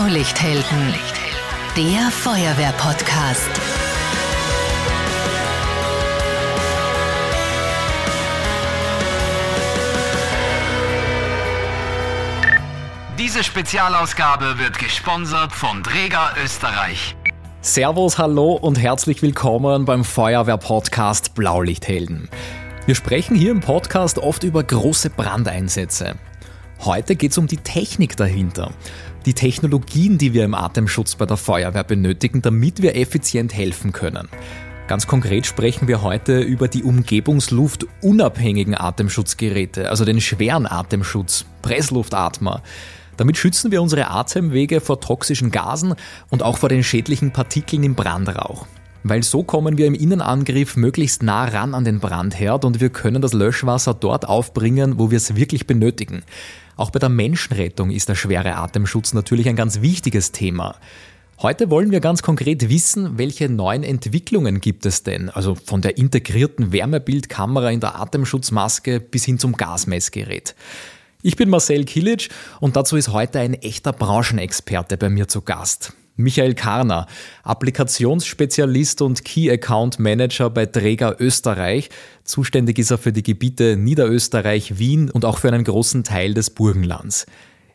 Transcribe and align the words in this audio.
Blaulichthelden, 0.00 0.94
der 1.76 2.10
Feuerwehr-Podcast. 2.10 3.50
Diese 13.18 13.44
Spezialausgabe 13.44 14.58
wird 14.58 14.78
gesponsert 14.78 15.52
von 15.52 15.82
Dräger 15.82 16.30
Österreich. 16.42 17.14
Servus, 17.60 18.16
hallo 18.16 18.52
und 18.52 18.78
herzlich 18.78 19.20
willkommen 19.20 19.84
beim 19.84 20.04
Feuerwehr-Podcast 20.04 21.34
Blaulichthelden. 21.34 22.30
Wir 22.86 22.94
sprechen 22.94 23.36
hier 23.36 23.50
im 23.50 23.60
Podcast 23.60 24.18
oft 24.18 24.44
über 24.44 24.64
große 24.64 25.10
Brandeinsätze. 25.10 26.14
Heute 26.82 27.14
geht 27.14 27.32
es 27.32 27.38
um 27.38 27.46
die 27.46 27.58
Technik 27.58 28.16
dahinter. 28.16 28.70
Die 29.26 29.34
Technologien, 29.34 30.16
die 30.16 30.32
wir 30.32 30.44
im 30.44 30.54
Atemschutz 30.54 31.14
bei 31.14 31.26
der 31.26 31.36
Feuerwehr 31.36 31.84
benötigen, 31.84 32.40
damit 32.40 32.80
wir 32.80 32.96
effizient 32.96 33.54
helfen 33.54 33.92
können. 33.92 34.28
Ganz 34.88 35.06
konkret 35.06 35.46
sprechen 35.46 35.88
wir 35.88 36.02
heute 36.02 36.40
über 36.40 36.68
die 36.68 36.82
Umgebungsluft 36.82 37.86
unabhängigen 38.00 38.74
Atemschutzgeräte, 38.74 39.90
also 39.90 40.06
den 40.06 40.20
schweren 40.22 40.66
Atemschutz, 40.66 41.44
Pressluftatmer. 41.60 42.62
Damit 43.18 43.36
schützen 43.36 43.70
wir 43.70 43.82
unsere 43.82 44.08
Atemwege 44.08 44.80
vor 44.80 45.00
toxischen 45.00 45.50
Gasen 45.50 45.94
und 46.30 46.42
auch 46.42 46.56
vor 46.56 46.70
den 46.70 46.82
schädlichen 46.82 47.30
Partikeln 47.30 47.84
im 47.84 47.94
Brandrauch. 47.94 48.66
Weil 49.02 49.22
so 49.22 49.42
kommen 49.42 49.78
wir 49.78 49.86
im 49.86 49.94
Innenangriff 49.94 50.76
möglichst 50.76 51.22
nah 51.22 51.44
ran 51.44 51.74
an 51.74 51.84
den 51.84 52.00
Brandherd 52.00 52.64
und 52.64 52.80
wir 52.80 52.90
können 52.90 53.22
das 53.22 53.32
Löschwasser 53.32 53.94
dort 53.94 54.28
aufbringen, 54.28 54.98
wo 54.98 55.10
wir 55.10 55.18
es 55.18 55.36
wirklich 55.36 55.66
benötigen. 55.66 56.22
Auch 56.80 56.88
bei 56.88 56.98
der 56.98 57.10
Menschenrettung 57.10 57.90
ist 57.90 58.08
der 58.08 58.14
schwere 58.14 58.56
Atemschutz 58.56 59.12
natürlich 59.12 59.50
ein 59.50 59.54
ganz 59.54 59.82
wichtiges 59.82 60.32
Thema. 60.32 60.76
Heute 61.42 61.68
wollen 61.68 61.90
wir 61.90 62.00
ganz 62.00 62.22
konkret 62.22 62.70
wissen, 62.70 63.18
welche 63.18 63.50
neuen 63.50 63.82
Entwicklungen 63.82 64.62
gibt 64.62 64.86
es 64.86 65.02
denn? 65.02 65.28
Also 65.28 65.54
von 65.54 65.82
der 65.82 65.98
integrierten 65.98 66.72
Wärmebildkamera 66.72 67.70
in 67.70 67.80
der 67.80 68.00
Atemschutzmaske 68.00 68.98
bis 68.98 69.26
hin 69.26 69.38
zum 69.38 69.58
Gasmessgerät. 69.58 70.54
Ich 71.20 71.36
bin 71.36 71.50
Marcel 71.50 71.84
Kilic 71.84 72.30
und 72.60 72.76
dazu 72.76 72.96
ist 72.96 73.12
heute 73.12 73.40
ein 73.40 73.52
echter 73.52 73.92
Branchenexperte 73.92 74.96
bei 74.96 75.10
mir 75.10 75.28
zu 75.28 75.42
Gast. 75.42 75.92
Michael 76.16 76.54
Karner, 76.54 77.06
Applikationsspezialist 77.42 79.02
und 79.02 79.24
Key 79.24 79.50
Account 79.50 79.98
Manager 79.98 80.50
bei 80.50 80.66
Träger 80.66 81.16
Österreich. 81.18 81.90
Zuständig 82.30 82.78
ist 82.78 82.92
er 82.92 82.98
für 82.98 83.12
die 83.12 83.24
Gebiete 83.24 83.76
Niederösterreich, 83.76 84.78
Wien 84.78 85.10
und 85.10 85.24
auch 85.24 85.38
für 85.38 85.48
einen 85.48 85.64
großen 85.64 86.04
Teil 86.04 86.32
des 86.32 86.50
Burgenlands. 86.50 87.26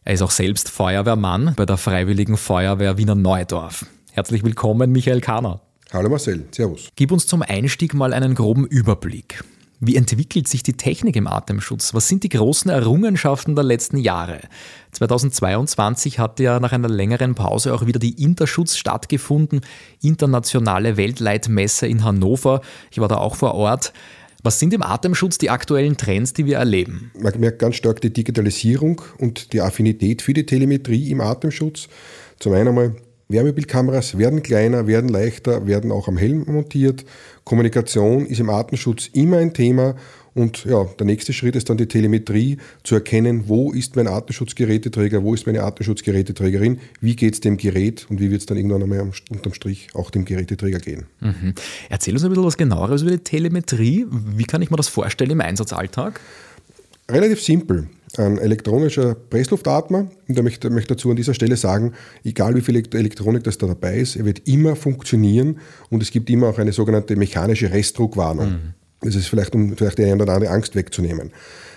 Er 0.06 0.14
ist 0.14 0.22
auch 0.22 0.32
selbst 0.32 0.70
Feuerwehrmann 0.70 1.56
bei 1.58 1.66
der 1.66 1.76
Freiwilligen 1.76 2.38
Feuerwehr 2.38 2.98
Wiener 2.98 3.16
Neudorf. 3.16 3.86
Herzlich 4.14 4.46
willkommen, 4.46 4.94
Michael 4.94 5.20
Karner. 5.20 5.60
Hallo 5.92 6.08
Marcel, 6.08 6.46
Servus. 6.52 6.88
Gib 6.96 7.12
uns 7.12 7.28
zum 7.28 7.42
Einstieg 7.42 7.94
mal 7.94 8.14
einen 8.14 8.34
groben 8.34 8.66
Überblick. 8.66 9.44
Wie 9.82 9.98
entwickelt 9.98 10.48
sich 10.48 10.64
die 10.64 10.78
Technik 10.78 11.18
im 11.18 11.28
Atemschutz? 11.28 11.94
Was 11.94 12.08
sind 12.08 12.24
die 12.24 12.30
großen 12.30 12.72
Errungenschaften 12.72 13.56
der 13.56 13.66
letzten 13.66 13.98
Jahre? 13.98 14.40
2022 14.94 16.18
hat 16.18 16.40
ja 16.40 16.62
nach 16.62 16.72
einer 16.72 16.88
längeren 16.88 17.36
Pause 17.36 17.74
auch 17.74 17.86
wieder 17.86 18.00
die 18.00 18.24
Interschutz 18.24 18.78
stattgefunden, 18.78 19.60
internationale 20.02 20.96
Weltleitmesse 20.96 21.88
in 21.88 22.06
Hannover. 22.06 22.62
Ich 22.90 23.00
war 23.00 23.10
da 23.10 23.18
auch 23.18 23.36
vor 23.36 23.54
Ort. 23.54 23.92
Was 24.46 24.60
sind 24.60 24.76
im 24.76 24.84
Atemschutz 24.84 25.40
die 25.40 25.50
aktuellen 25.50 25.98
Trends, 25.98 26.32
die 26.32 26.46
wir 26.46 26.58
erleben? 26.58 27.10
Man 27.20 27.34
merkt 27.40 27.58
ganz 27.58 27.78
stark 27.78 28.00
die 28.02 28.14
Digitalisierung 28.14 29.02
und 29.18 29.54
die 29.54 29.62
Affinität 29.62 30.22
für 30.22 30.34
die 30.34 30.46
Telemetrie 30.46 31.10
im 31.10 31.20
Atemschutz. 31.20 31.88
Zum 32.38 32.54
einen 32.54 32.68
einmal 32.68 32.96
Wärmebildkameras 33.28 34.20
werden 34.20 34.44
kleiner, 34.44 34.86
werden 34.86 35.10
leichter, 35.10 35.66
werden 35.66 35.92
auch 35.92 36.08
am 36.08 36.18
Helm 36.18 36.46
montiert. 36.46 37.06
Kommunikation 37.44 38.28
ist 38.28 38.40
im 38.40 38.52
Artenschutz 38.52 39.10
immer 39.14 39.38
ein 39.38 39.56
Thema 39.56 39.96
und 40.36 40.66
ja, 40.66 40.84
der 40.84 41.06
nächste 41.06 41.32
Schritt 41.32 41.56
ist 41.56 41.70
dann 41.70 41.78
die 41.78 41.88
Telemetrie, 41.88 42.58
zu 42.84 42.96
erkennen, 42.96 43.46
wo 43.48 43.72
ist 43.72 43.96
mein 43.96 44.08
Artenschutzgeräteträger, 44.08 45.24
wo 45.24 45.34
ist 45.34 45.48
meine 45.48 45.64
Artenschutzgeräteträgerin, 45.64 46.80
wie 47.00 47.16
geht 47.16 47.36
es 47.36 47.40
dem 47.40 47.56
Gerät 47.56 48.06
und 48.10 48.20
wie 48.20 48.30
wird 48.30 48.42
es 48.42 48.46
dann 48.46 48.58
irgendwann 48.58 48.84
einmal 48.84 49.10
unterm 49.30 49.54
Strich 49.54 49.88
auch 49.94 50.12
dem 50.12 50.26
Geräteträger 50.26 50.80
gehen. 50.80 51.06
Mhm. 51.22 51.54
Erzähl 51.90 52.14
uns 52.14 52.24
ein 52.24 52.30
bisschen 52.30 52.44
was 52.44 52.58
genaueres 52.58 53.02
über 53.02 53.12
die 53.12 53.20
Telemetrie. 53.20 54.06
Wie 54.10 54.44
kann 54.44 54.62
ich 54.62 54.70
mir 54.70 54.78
das 54.78 54.90
vorstellen 54.90 55.32
im 55.32 55.42
Einsatzalltag? 55.42 56.20
Relativ 57.10 57.42
simpel 57.42 57.88
ein 58.18 58.38
elektronischer 58.38 59.16
Pressluftatmer. 59.16 60.00
Und 60.28 60.38
ich 60.38 60.42
möchte, 60.42 60.70
möchte 60.70 60.96
dazu 60.96 61.10
an 61.10 61.18
dieser 61.18 61.34
Stelle 61.34 61.58
sagen, 61.58 61.94
egal 62.24 62.56
wie 62.56 62.62
viel 62.62 62.78
Elektronik 62.78 63.44
das 63.44 63.58
da 63.58 63.68
dabei 63.68 63.98
ist, 63.98 64.16
er 64.16 64.26
wird 64.26 64.48
immer 64.48 64.76
funktionieren 64.78 65.60
und 65.90 66.02
es 66.02 66.12
gibt 66.12 66.30
immer 66.30 66.48
auch 66.48 66.58
eine 66.58 66.72
sogenannte 66.72 67.16
mechanische 67.18 67.72
Restdruckwarnung. 67.72 68.50
Mhm. 68.50 68.74
Das 69.02 69.16
ist 69.16 69.28
vielleicht, 69.28 69.54
um 69.56 69.76
vielleicht 69.76 69.98
die 69.98 70.06
eine 70.06 70.24
oder 70.24 70.34
andere 70.34 70.52
Angst 70.52 70.76
wegzunehmen. 70.76 71.32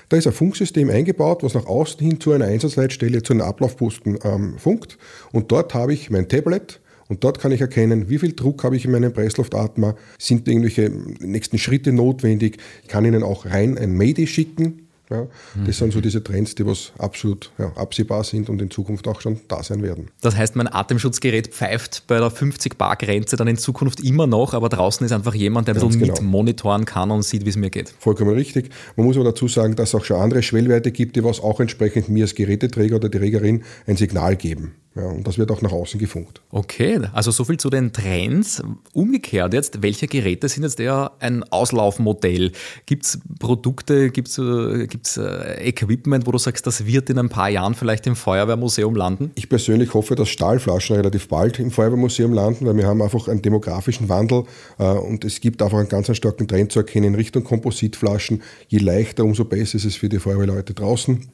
Da 0.08 0.16
ist 0.16 0.26
ein 0.26 0.32
Funksystem 0.32 0.88
eingebaut, 0.88 1.42
was 1.42 1.54
nach 1.54 1.66
außen 1.66 2.00
hin 2.00 2.20
zu 2.20 2.32
einer 2.32 2.46
Einsatzleitstelle, 2.46 3.22
zu 3.22 3.34
einem 3.34 3.42
Ablaufposten 3.42 4.18
ähm, 4.24 4.58
funkt. 4.58 4.96
Und 5.32 5.52
dort 5.52 5.74
habe 5.74 5.92
ich 5.92 6.10
mein 6.10 6.28
Tablet, 6.28 6.80
und 7.08 7.24
dort 7.24 7.40
kann 7.40 7.52
ich 7.52 7.60
erkennen, 7.60 8.10
wie 8.10 8.18
viel 8.18 8.34
Druck 8.34 8.64
habe 8.64 8.76
ich 8.76 8.84
in 8.84 8.90
meinem 8.90 9.12
Pressluftatmer, 9.12 9.96
sind 10.18 10.46
irgendwelche 10.46 10.90
nächsten 11.20 11.58
Schritte 11.58 11.90
notwendig. 11.90 12.58
Ich 12.82 12.88
kann 12.88 13.04
Ihnen 13.04 13.22
auch 13.22 13.46
rein 13.46 13.78
ein 13.78 13.92
Mayday 13.92 14.26
schicken, 14.26 14.88
ja, 15.10 15.26
das 15.66 15.78
sind 15.78 15.92
so 15.92 16.00
diese 16.00 16.22
Trends, 16.22 16.54
die 16.54 16.66
was 16.66 16.92
absolut 16.98 17.50
ja, 17.58 17.72
absehbar 17.76 18.24
sind 18.24 18.50
und 18.50 18.60
in 18.60 18.70
Zukunft 18.70 19.08
auch 19.08 19.20
schon 19.20 19.41
da 19.48 19.62
sein 19.62 19.82
werden. 19.82 20.08
Das 20.20 20.36
heißt, 20.36 20.54
mein 20.56 20.72
Atemschutzgerät 20.72 21.48
pfeift 21.48 22.04
bei 22.06 22.19
der 22.19 22.30
50-Bar-Grenze 22.30 23.36
dann 23.36 23.48
in 23.48 23.56
Zukunft 23.56 24.00
immer 24.00 24.26
noch, 24.26 24.52
aber 24.52 24.68
draußen 24.68 25.04
ist 25.06 25.12
einfach 25.12 25.34
jemand, 25.34 25.68
der 25.68 25.76
ein 25.76 25.80
bisschen 25.80 26.00
genau. 26.00 26.14
mit 26.14 26.22
monitoren 26.22 26.84
kann 26.84 27.10
und 27.10 27.22
sieht, 27.22 27.47
wie 27.47 27.50
es 27.50 27.56
mir 27.56 27.70
geht. 27.70 27.94
Vollkommen 27.98 28.34
richtig. 28.34 28.70
Man 28.97 29.06
muss 29.06 29.16
aber 29.16 29.24
dazu 29.26 29.48
sagen, 29.48 29.76
dass 29.76 29.91
es 29.91 29.94
auch 29.94 30.04
schon 30.04 30.20
andere 30.20 30.42
Schwellwerte 30.42 30.92
gibt, 30.92 31.16
die 31.16 31.24
was 31.24 31.41
auch 31.41 31.60
entsprechend 31.60 32.08
mir 32.08 32.24
als 32.24 32.34
Geräteträger 32.34 32.97
oder 32.97 33.10
Trägerin 33.10 33.64
ein 33.86 33.97
Signal 33.97 34.36
geben. 34.36 34.74
Ja, 34.98 35.06
und 35.06 35.25
das 35.26 35.38
wird 35.38 35.53
auch 35.53 35.62
nach 35.62 35.70
außen 35.70 36.00
gefunkt. 36.00 36.41
Okay, 36.50 37.00
also 37.12 37.31
so 37.31 37.44
viel 37.44 37.56
zu 37.56 37.70
den 37.70 37.92
Trends. 37.92 38.60
Umgekehrt 38.92 39.54
jetzt, 39.54 39.81
welche 39.81 40.09
Geräte 40.09 40.48
sind 40.48 40.64
jetzt 40.64 40.81
eher 40.81 41.12
ein 41.20 41.44
Auslaufmodell? 41.44 42.50
Gibt 42.86 43.04
es 43.04 43.20
Produkte, 43.38 44.10
gibt 44.10 44.26
es 44.28 44.38
äh, 44.38 45.22
äh, 45.22 45.69
Equipment, 45.69 46.26
wo 46.26 46.32
du 46.32 46.38
sagst, 46.38 46.66
das 46.66 46.84
wird 46.84 47.10
in 47.10 47.19
ein 47.19 47.28
paar 47.28 47.48
Jahren 47.48 47.75
vielleicht 47.75 48.09
im 48.09 48.16
Feuerwehrmuseum 48.16 48.97
landen? 48.97 49.31
Ich 49.36 49.48
persönlich 49.48 49.94
hoffe, 49.94 50.16
dass 50.16 50.31
Stahlflaschen 50.31 50.97
relativ 50.97 51.28
bald 51.28 51.60
im 51.60 51.70
Feuerwehrmuseum 51.70 52.32
landen, 52.32 52.66
weil 52.66 52.76
wir 52.76 52.86
haben 52.88 53.00
einfach 53.00 53.28
einen 53.28 53.41
demografischen 53.41 54.09
Wandel 54.09 54.44
äh, 54.78 54.84
und 54.84 55.25
es 55.25 55.41
gibt 55.41 55.62
einfach 55.62 55.78
einen 55.78 55.88
ganz 55.88 56.15
starken 56.16 56.48
Trend 56.48 56.72
zu 56.72 56.80
erkennen 56.80 57.09
in 57.09 57.15
Richtung 57.15 57.44
Kompositflaschen. 57.44 58.42
Je 58.66 58.78
leichter, 58.78 59.22
umso 59.22 59.44
besser 59.44 59.76
ist 59.76 59.84
es 59.84 59.94
für 59.94 60.09
die 60.09 60.19
Feuerwehrleute 60.19 60.75
draußen. 60.75 61.28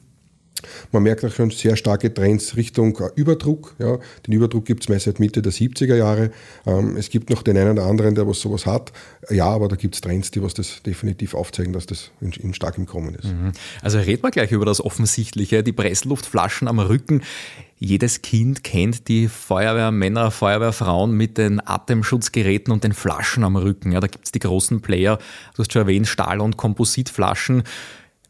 Man 0.91 1.03
merkt 1.03 1.23
auch 1.25 1.31
schon 1.31 1.51
sehr 1.51 1.75
starke 1.75 2.13
Trends 2.13 2.55
Richtung 2.55 2.97
äh, 2.97 3.09
Überdruck. 3.15 3.75
Ja. 3.79 3.97
Den 4.25 4.33
Überdruck 4.33 4.65
gibt 4.65 4.83
es 4.83 4.89
meist 4.89 5.05
seit 5.05 5.19
Mitte 5.19 5.41
der 5.41 5.51
70er 5.51 5.95
Jahre. 5.95 6.31
Ähm, 6.65 6.97
es 6.97 7.09
gibt 7.09 7.29
noch 7.29 7.43
den 7.43 7.57
einen 7.57 7.71
oder 7.71 7.85
anderen, 7.85 8.15
der 8.15 8.27
was 8.27 8.39
sowas 8.39 8.65
hat. 8.65 8.91
Ja, 9.29 9.47
aber 9.47 9.67
da 9.67 9.75
gibt 9.75 9.95
es 9.95 10.01
Trends, 10.01 10.31
die 10.31 10.41
was 10.41 10.53
das 10.53 10.81
definitiv 10.83 11.33
aufzeigen, 11.33 11.73
dass 11.73 11.85
das 11.85 12.11
in, 12.21 12.31
in 12.31 12.53
stark 12.53 12.77
im 12.77 12.85
Kommen 12.85 13.15
ist. 13.15 13.25
Mhm. 13.25 13.51
Also 13.81 13.99
reden 13.99 14.23
wir 14.23 14.31
gleich 14.31 14.51
über 14.51 14.65
das 14.65 14.83
Offensichtliche, 14.83 15.63
die 15.63 15.73
Pressluftflaschen 15.73 16.67
am 16.67 16.79
Rücken. 16.79 17.21
Jedes 17.77 18.21
Kind 18.21 18.63
kennt 18.63 19.09
die 19.09 19.27
Feuerwehrmänner, 19.27 20.31
Feuerwehrfrauen 20.31 21.11
mit 21.11 21.37
den 21.37 21.65
Atemschutzgeräten 21.65 22.71
und 22.71 22.85
den 22.85 22.93
Flaschen 22.93 23.43
am 23.43 23.57
Rücken. 23.57 23.91
Ja, 23.91 23.99
da 23.99 24.07
gibt 24.07 24.25
es 24.25 24.31
die 24.31 24.39
großen 24.39 24.81
Player, 24.81 25.17
du 25.55 25.59
hast 25.59 25.73
schon 25.73 25.81
erwähnt, 25.81 26.07
Stahl- 26.07 26.39
und 26.39 26.55
Kompositflaschen. 26.55 27.63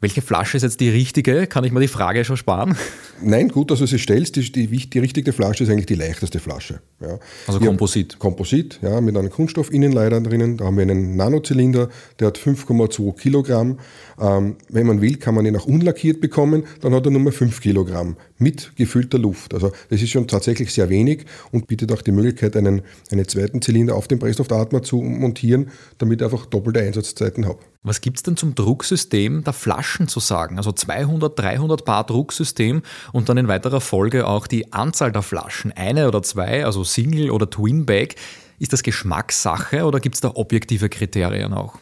Welche 0.06 0.22
Flasche 0.22 0.56
ist 0.58 0.62
jetzt 0.62 0.82
die 0.82 0.90
richtige? 0.90 1.48
Kann 1.48 1.64
ich 1.64 1.72
mir 1.72 1.80
die 1.80 1.88
Frage 1.88 2.24
schon 2.26 2.38
sparen? 2.38 2.78
Nein, 3.24 3.48
gut, 3.48 3.72
dass 3.72 3.80
du 3.80 3.88
sie 3.88 3.98
stellst. 3.98 4.36
Die, 4.36 4.52
die, 4.52 4.68
die 4.68 5.00
richtige 5.00 5.34
Flasche 5.34 5.64
ist 5.64 5.72
eigentlich 5.72 5.88
die 5.88 5.96
leichteste 5.96 6.38
Flasche. 6.38 6.80
Ja. 7.02 7.18
Also 7.48 7.60
Wir 7.60 7.70
Komposit? 7.70 8.20
Komposit, 8.20 8.78
ja, 8.84 9.02
mit 9.02 9.18
einem 9.18 9.32
Kunststoffinnenleiter 9.32 10.22
drinnen. 10.22 10.58
Da 10.58 10.66
haben 10.66 10.78
wir 10.78 10.84
einen 10.84 11.16
Nanozylinder, 11.16 11.90
der 12.20 12.28
hat 12.28 12.38
5,2 12.38 13.16
Kilogramm. 13.16 13.80
Ähm, 14.22 14.58
wenn 14.70 14.86
man 14.86 15.02
will, 15.02 15.18
kann 15.18 15.34
man 15.34 15.48
ihn 15.48 15.56
auch 15.56 15.66
unlackiert 15.66 16.22
bekommen. 16.22 16.66
Dann 16.82 16.94
hat 16.94 17.04
er 17.06 17.12
nur 17.12 17.32
5 17.32 17.60
Kilogramm 17.60 18.16
mit 18.38 18.76
gefüllter 18.76 19.18
Luft. 19.18 19.56
Also 19.56 19.72
das 19.90 20.04
ist 20.04 20.12
schon 20.12 20.28
tatsächlich 20.28 20.72
sehr 20.72 20.90
wenig 20.90 21.26
und 21.52 21.66
bietet 21.66 21.92
auch 21.92 22.04
die 22.04 22.12
Möglichkeit, 22.12 22.56
einen, 22.56 22.84
einen 23.10 23.28
zweiten 23.28 23.60
Zylinder 23.60 23.96
auf 23.96 24.08
dem 24.08 24.20
Pressluftatmer 24.20 24.84
zu 24.84 24.98
montieren, 24.98 25.72
damit 25.98 26.22
ich 26.22 26.26
einfach 26.26 26.46
doppelte 26.46 26.82
Einsatzzeiten 26.82 27.48
habe. 27.48 27.58
Was 27.86 28.02
gibt 28.02 28.18
es 28.18 28.24
denn 28.24 28.36
zum 28.36 28.56
Drucksystem 28.56 29.44
der 29.44 29.54
Flaschen 29.54 30.08
zu 30.08 30.20
sagen? 30.20 30.58
Also 30.58 30.72
200, 30.72 31.38
300 31.38 31.86
Bar 31.86 32.04
Drucksystem 32.06 32.82
und 33.14 33.30
dann 33.30 33.38
in 33.38 33.48
weiterer 33.48 33.80
Folge 33.80 34.26
auch 34.26 34.48
die 34.48 34.74
Anzahl 34.74 35.12
der 35.12 35.22
Flaschen. 35.22 35.72
Eine 35.72 36.08
oder 36.08 36.24
zwei, 36.24 36.66
also 36.66 36.84
Single 36.84 37.30
oder 37.30 37.48
Twin 37.48 37.86
Bag. 37.86 38.16
Ist 38.58 38.74
das 38.74 38.82
Geschmackssache 38.82 39.84
oder 39.84 40.00
gibt 40.00 40.16
es 40.16 40.22
da 40.22 40.32
objektive 40.34 40.90
Kriterien 40.90 41.54
auch? 41.54 41.78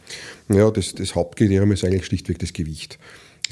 Ja, 0.50 0.69
das, 0.71 0.94
das 0.94 1.15
Hauptkriterium 1.15 1.71
ist 1.71 1.85
eigentlich 1.85 2.05
schlichtweg 2.05 2.39
das 2.39 2.51
Gewicht. 2.51 3.00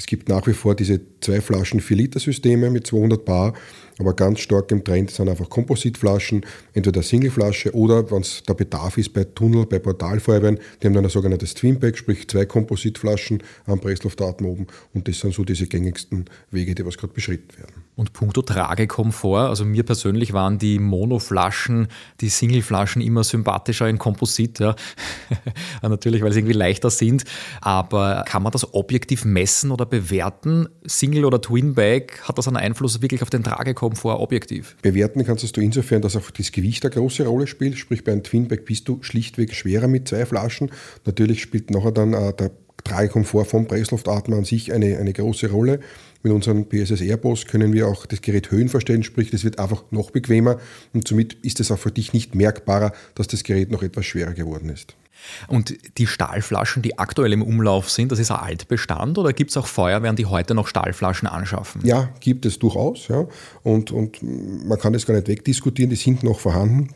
Es 0.02 0.06
gibt 0.06 0.28
nach 0.28 0.44
wie 0.48 0.52
vor 0.52 0.74
diese 0.74 1.00
zwei 1.20 1.40
Flaschen 1.40 1.80
4-Liter-Systeme 1.80 2.70
mit 2.70 2.88
200 2.88 3.24
Bar 3.24 3.54
aber 3.98 4.14
ganz 4.14 4.40
stark 4.40 4.70
im 4.70 4.84
Trend 4.84 5.10
sind 5.10 5.28
einfach 5.28 5.48
Kompositflaschen, 5.48 6.44
entweder 6.72 7.02
Singleflasche 7.02 7.72
oder, 7.74 8.10
wenn 8.10 8.22
es 8.22 8.42
der 8.42 8.54
Bedarf 8.54 8.98
ist, 8.98 9.12
bei 9.12 9.24
Tunnel, 9.24 9.66
bei 9.66 9.78
Portalfeuerwehren, 9.78 10.58
die 10.80 10.86
haben 10.86 10.94
dann 10.94 11.04
ein 11.04 11.10
sogenanntes 11.10 11.54
Twinpack, 11.54 11.96
sprich 11.96 12.28
zwei 12.28 12.44
Kompositflaschen 12.44 13.42
am 13.66 13.80
Pressluftatmen 13.80 14.50
oben 14.50 14.66
und 14.94 15.08
das 15.08 15.20
sind 15.20 15.34
so 15.34 15.44
diese 15.44 15.66
gängigsten 15.66 16.24
Wege, 16.50 16.74
die 16.74 16.84
was 16.84 16.98
gerade 16.98 17.12
beschritten 17.12 17.56
werden. 17.58 17.84
Und 17.94 18.14
puncto 18.14 18.40
Tragekomfort, 18.40 19.48
also 19.48 19.66
mir 19.66 19.82
persönlich 19.82 20.32
waren 20.32 20.58
die 20.58 20.78
Monoflaschen, 20.78 21.88
die 22.22 22.30
Singleflaschen 22.30 23.02
immer 23.02 23.22
sympathischer 23.22 23.86
in 23.86 23.98
Komposit, 23.98 24.60
ja. 24.60 24.74
Natürlich, 25.82 26.22
weil 26.22 26.32
sie 26.32 26.40
irgendwie 26.40 26.56
leichter 26.56 26.88
sind. 26.88 27.24
Aber 27.60 28.24
kann 28.26 28.42
man 28.42 28.50
das 28.50 28.72
objektiv 28.72 29.26
messen 29.26 29.70
oder 29.70 29.84
bewerten? 29.84 30.68
Single 30.86 31.26
oder 31.26 31.42
Twin 31.42 31.74
Bag, 31.74 32.22
hat 32.22 32.38
das 32.38 32.48
einen 32.48 32.56
Einfluss 32.56 33.02
wirklich 33.02 33.20
auf 33.20 33.28
den 33.28 33.44
Tragekomfort 33.44 34.20
objektiv? 34.20 34.74
Bewerten 34.80 35.22
kannst 35.26 35.54
du 35.54 35.60
insofern, 35.60 36.00
dass 36.00 36.16
auch 36.16 36.30
das 36.30 36.50
Gewicht 36.50 36.86
eine 36.86 36.94
große 36.94 37.26
Rolle 37.26 37.46
spielt. 37.46 37.76
Sprich, 37.76 38.04
bei 38.04 38.12
einem 38.12 38.22
Twin 38.22 38.48
Bag 38.48 38.64
bist 38.64 38.88
du 38.88 39.02
schlichtweg 39.02 39.54
schwerer 39.54 39.86
mit 39.86 40.08
zwei 40.08 40.24
Flaschen. 40.24 40.70
Natürlich 41.04 41.42
spielt 41.42 41.70
nachher 41.70 41.92
dann 41.92 42.14
äh, 42.14 42.32
der 42.32 42.52
Tragekomfort 42.84 43.44
vom 43.44 43.66
Pressluftatmer 43.66 44.36
an 44.36 44.44
sich 44.44 44.72
eine, 44.72 44.98
eine 44.98 45.12
große 45.12 45.50
Rolle. 45.50 45.80
Mit 46.22 46.32
unserem 46.32 46.68
PSS 46.68 47.00
Airbus 47.00 47.46
können 47.46 47.72
wir 47.72 47.88
auch 47.88 48.06
das 48.06 48.20
Gerät 48.20 48.50
Höhen 48.50 48.68
verstellen, 48.68 49.02
sprich, 49.02 49.30
das 49.30 49.44
wird 49.44 49.58
einfach 49.58 49.82
noch 49.90 50.10
bequemer 50.10 50.58
und 50.92 51.08
somit 51.08 51.34
ist 51.42 51.60
es 51.60 51.70
auch 51.70 51.78
für 51.78 51.90
dich 51.90 52.12
nicht 52.12 52.34
merkbarer, 52.34 52.92
dass 53.14 53.26
das 53.26 53.42
Gerät 53.42 53.70
noch 53.70 53.82
etwas 53.82 54.06
schwerer 54.06 54.32
geworden 54.32 54.68
ist. 54.68 54.94
Und 55.48 55.76
die 55.98 56.06
Stahlflaschen, 56.06 56.82
die 56.82 56.98
aktuell 56.98 57.32
im 57.32 57.42
Umlauf 57.42 57.90
sind, 57.90 58.12
das 58.12 58.18
ist 58.18 58.30
ein 58.30 58.38
Altbestand 58.38 59.18
oder 59.18 59.32
gibt 59.32 59.50
es 59.50 59.56
auch 59.56 59.66
Feuerwehren, 59.66 60.16
die 60.16 60.26
heute 60.26 60.54
noch 60.54 60.66
Stahlflaschen 60.66 61.28
anschaffen? 61.28 61.80
Ja, 61.84 62.08
gibt 62.20 62.46
es 62.46 62.58
durchaus. 62.58 63.08
Ja. 63.08 63.26
Und, 63.62 63.90
und 63.90 64.18
man 64.22 64.78
kann 64.78 64.92
das 64.92 65.06
gar 65.06 65.14
nicht 65.14 65.28
wegdiskutieren, 65.28 65.90
die 65.90 65.96
sind 65.96 66.22
noch 66.22 66.40
vorhanden. 66.40 66.88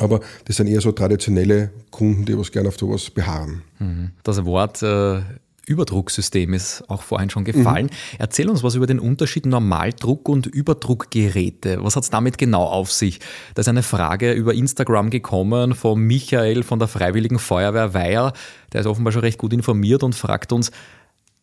Aber 0.00 0.20
das 0.44 0.56
sind 0.56 0.68
eher 0.68 0.80
so 0.80 0.92
traditionelle 0.92 1.70
Kunden, 1.90 2.24
die 2.24 2.38
was 2.38 2.52
gerne 2.52 2.68
auf 2.68 2.78
sowas 2.78 3.10
beharren. 3.10 3.62
Mhm. 3.80 4.10
Das 4.22 4.44
Wort 4.44 4.82
äh, 4.82 5.20
Überdrucksystem 5.68 6.54
ist 6.54 6.84
auch 6.88 7.02
vorhin 7.02 7.30
schon 7.30 7.44
gefallen. 7.44 7.86
Mhm. 7.86 8.16
Erzähl 8.18 8.48
uns 8.48 8.62
was 8.62 8.74
über 8.74 8.86
den 8.86 8.98
Unterschied 8.98 9.46
Normaldruck 9.46 10.28
und 10.28 10.46
Überdruckgeräte. 10.46 11.78
Was 11.82 11.96
hat 11.96 12.04
es 12.04 12.10
damit 12.10 12.38
genau 12.38 12.64
auf 12.64 12.90
sich? 12.90 13.20
Da 13.54 13.60
ist 13.60 13.68
eine 13.68 13.82
Frage 13.82 14.32
über 14.32 14.54
Instagram 14.54 15.10
gekommen 15.10 15.74
von 15.74 16.00
Michael 16.00 16.62
von 16.62 16.78
der 16.78 16.88
Freiwilligen 16.88 17.38
Feuerwehr 17.38 17.94
Weiher. 17.94 18.32
Der 18.72 18.80
ist 18.80 18.86
offenbar 18.86 19.12
schon 19.12 19.22
recht 19.22 19.38
gut 19.38 19.52
informiert 19.52 20.02
und 20.02 20.14
fragt 20.14 20.52
uns, 20.52 20.70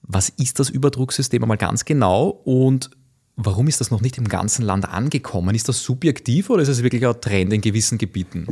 was 0.02 0.30
ist 0.30 0.60
das 0.60 0.70
Überdrucksystem 0.70 1.42
einmal 1.42 1.58
ganz 1.58 1.86
genau 1.86 2.28
und 2.44 2.92
Warum 3.38 3.68
ist 3.68 3.82
das 3.82 3.92
noch 3.92 4.00
nicht 4.00 4.18
im 4.18 4.30
ganzen 4.30 4.64
Land 4.64 4.88
angekommen? 4.88 5.56
Ist 5.56 5.68
das 5.68 5.84
subjektiv 5.84 6.50
oder 6.50 6.62
ist 6.62 6.70
es 6.70 6.84
wirklich 6.84 7.06
ein 7.06 7.20
Trend 7.20 7.52
in 7.52 7.60
gewissen 7.60 7.98
Gebieten? 7.98 8.46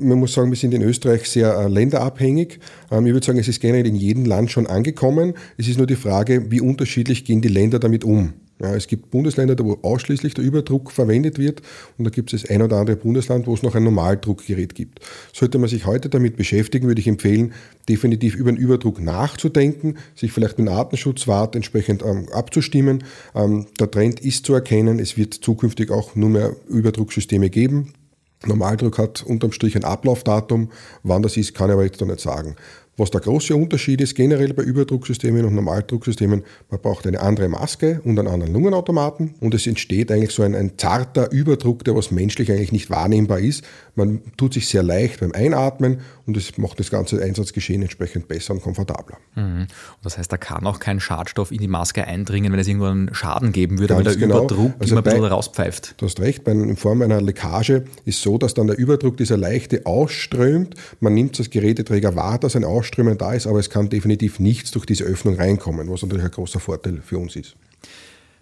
Man 0.00 0.18
muss 0.18 0.32
sagen, 0.32 0.50
wir 0.50 0.56
sind 0.56 0.72
in 0.72 0.80
Österreich 0.80 1.28
sehr 1.28 1.54
äh, 1.54 1.68
länderabhängig. 1.68 2.58
Ähm, 2.90 3.06
ich 3.06 3.12
würde 3.12 3.26
sagen, 3.26 3.38
es 3.38 3.48
ist 3.48 3.60
generell 3.60 3.86
in 3.86 3.94
jedem 3.94 4.24
Land 4.24 4.50
schon 4.50 4.66
angekommen. 4.66 5.34
Es 5.58 5.68
ist 5.68 5.76
nur 5.76 5.86
die 5.86 5.96
Frage, 5.96 6.50
wie 6.50 6.62
unterschiedlich 6.62 7.26
gehen 7.26 7.42
die 7.42 7.48
Länder 7.48 7.78
damit 7.78 8.04
um. 8.04 8.32
Ja, 8.60 8.74
es 8.76 8.86
gibt 8.86 9.10
Bundesländer, 9.10 9.56
wo 9.58 9.78
ausschließlich 9.82 10.34
der 10.34 10.44
Überdruck 10.44 10.92
verwendet 10.92 11.38
wird 11.38 11.62
und 11.98 12.04
da 12.04 12.10
gibt 12.10 12.32
es 12.32 12.48
ein 12.48 12.62
oder 12.62 12.76
andere 12.76 12.96
Bundesland, 12.96 13.46
wo 13.46 13.54
es 13.54 13.62
noch 13.62 13.74
ein 13.74 13.82
Normaldruckgerät 13.82 14.74
gibt. 14.74 15.00
Sollte 15.32 15.58
man 15.58 15.68
sich 15.68 15.86
heute 15.86 16.08
damit 16.08 16.36
beschäftigen, 16.36 16.86
würde 16.86 17.00
ich 17.00 17.08
empfehlen, 17.08 17.54
definitiv 17.88 18.36
über 18.36 18.52
den 18.52 18.58
Überdruck 18.58 19.00
nachzudenken, 19.00 19.96
sich 20.14 20.32
vielleicht 20.32 20.58
mit 20.58 20.68
einem 20.68 20.78
Artenschutzwart 20.78 21.56
entsprechend 21.56 22.02
ähm, 22.04 22.28
abzustimmen. 22.32 23.02
Ähm, 23.34 23.66
der 23.80 23.90
Trend 23.90 24.20
ist 24.20 24.46
zu 24.46 24.54
erkennen, 24.54 25.00
es 25.00 25.16
wird 25.16 25.34
zukünftig 25.34 25.90
auch 25.90 26.14
nur 26.14 26.30
mehr 26.30 26.54
Überdrucksysteme 26.68 27.50
geben. 27.50 27.94
Normaldruck 28.46 28.98
hat 28.98 29.22
unterm 29.22 29.52
Strich 29.52 29.76
ein 29.76 29.84
Ablaufdatum. 29.84 30.70
Wann 31.02 31.22
das 31.22 31.36
ist, 31.36 31.54
kann 31.54 31.70
ich 31.70 31.74
aber 31.74 31.84
jetzt 31.84 32.00
noch 32.00 32.08
nicht 32.08 32.20
sagen. 32.20 32.56
Was 32.98 33.10
der 33.10 33.22
große 33.22 33.56
Unterschied 33.56 34.02
ist 34.02 34.14
generell 34.14 34.52
bei 34.52 34.62
Überdrucksystemen 34.62 35.46
und 35.46 35.54
Normaldrucksystemen, 35.54 36.42
man 36.70 36.80
braucht 36.80 37.06
eine 37.06 37.20
andere 37.20 37.48
Maske 37.48 38.02
und 38.04 38.18
einen 38.18 38.28
anderen 38.28 38.52
Lungenautomaten 38.52 39.34
und 39.40 39.54
es 39.54 39.66
entsteht 39.66 40.12
eigentlich 40.12 40.32
so 40.32 40.42
ein, 40.42 40.54
ein 40.54 40.76
zarter 40.76 41.32
Überdruck, 41.32 41.84
der 41.84 41.96
was 41.96 42.10
menschlich 42.10 42.52
eigentlich 42.52 42.70
nicht 42.70 42.90
wahrnehmbar 42.90 43.38
ist. 43.38 43.64
Man 43.94 44.20
tut 44.36 44.52
sich 44.52 44.68
sehr 44.68 44.82
leicht 44.82 45.20
beim 45.20 45.32
Einatmen 45.32 46.00
und 46.26 46.36
es 46.36 46.58
macht 46.58 46.80
das 46.80 46.90
ganze 46.90 47.22
Einsatzgeschehen 47.22 47.80
entsprechend 47.80 48.28
besser 48.28 48.52
und 48.52 48.62
komfortabler. 48.62 49.16
Mhm. 49.34 49.68
das 50.02 50.18
heißt, 50.18 50.30
da 50.30 50.36
kann 50.36 50.66
auch 50.66 50.78
kein 50.78 51.00
Schadstoff 51.00 51.50
in 51.50 51.58
die 51.58 51.68
Maske 51.68 52.06
eindringen, 52.06 52.52
wenn 52.52 52.60
es 52.60 52.68
irgendwo 52.68 52.86
einen 52.86 53.14
Schaden 53.14 53.52
geben 53.52 53.78
würde, 53.78 53.94
Ganz 53.94 54.06
weil 54.06 54.16
der 54.16 54.28
genau. 54.28 54.44
Überdruck 54.44 54.72
also 54.78 54.94
immer 54.94 55.00
ein 55.00 55.04
bisschen 55.04 55.24
rauspfeift. 55.24 55.94
Du 55.96 56.04
hast 56.04 56.20
recht, 56.20 56.44
bei, 56.44 56.52
in 56.52 56.76
Form 56.76 57.00
einer 57.00 57.22
Leckage 57.22 57.84
ist 58.04 58.20
so, 58.20 58.36
dass 58.36 58.52
dann 58.52 58.66
der 58.66 58.76
Überdruck, 58.76 59.16
dieser 59.16 59.38
leichte, 59.38 59.86
ausströmt. 59.86 60.74
Man 61.00 61.14
nimmt 61.14 61.38
das 61.38 61.48
Geräteträger 61.48 62.14
wahr, 62.16 62.38
dass 62.38 62.54
ein 62.54 62.64
Ausströmen 62.82 63.16
da 63.16 63.32
ist, 63.32 63.46
aber 63.46 63.60
es 63.60 63.70
kann 63.70 63.88
definitiv 63.88 64.40
nichts 64.40 64.72
durch 64.72 64.86
diese 64.86 65.04
Öffnung 65.04 65.36
reinkommen, 65.36 65.88
was 65.88 66.02
natürlich 66.02 66.24
ein 66.24 66.32
großer 66.32 66.58
Vorteil 66.58 67.00
für 67.00 67.18
uns 67.18 67.36
ist. 67.36 67.54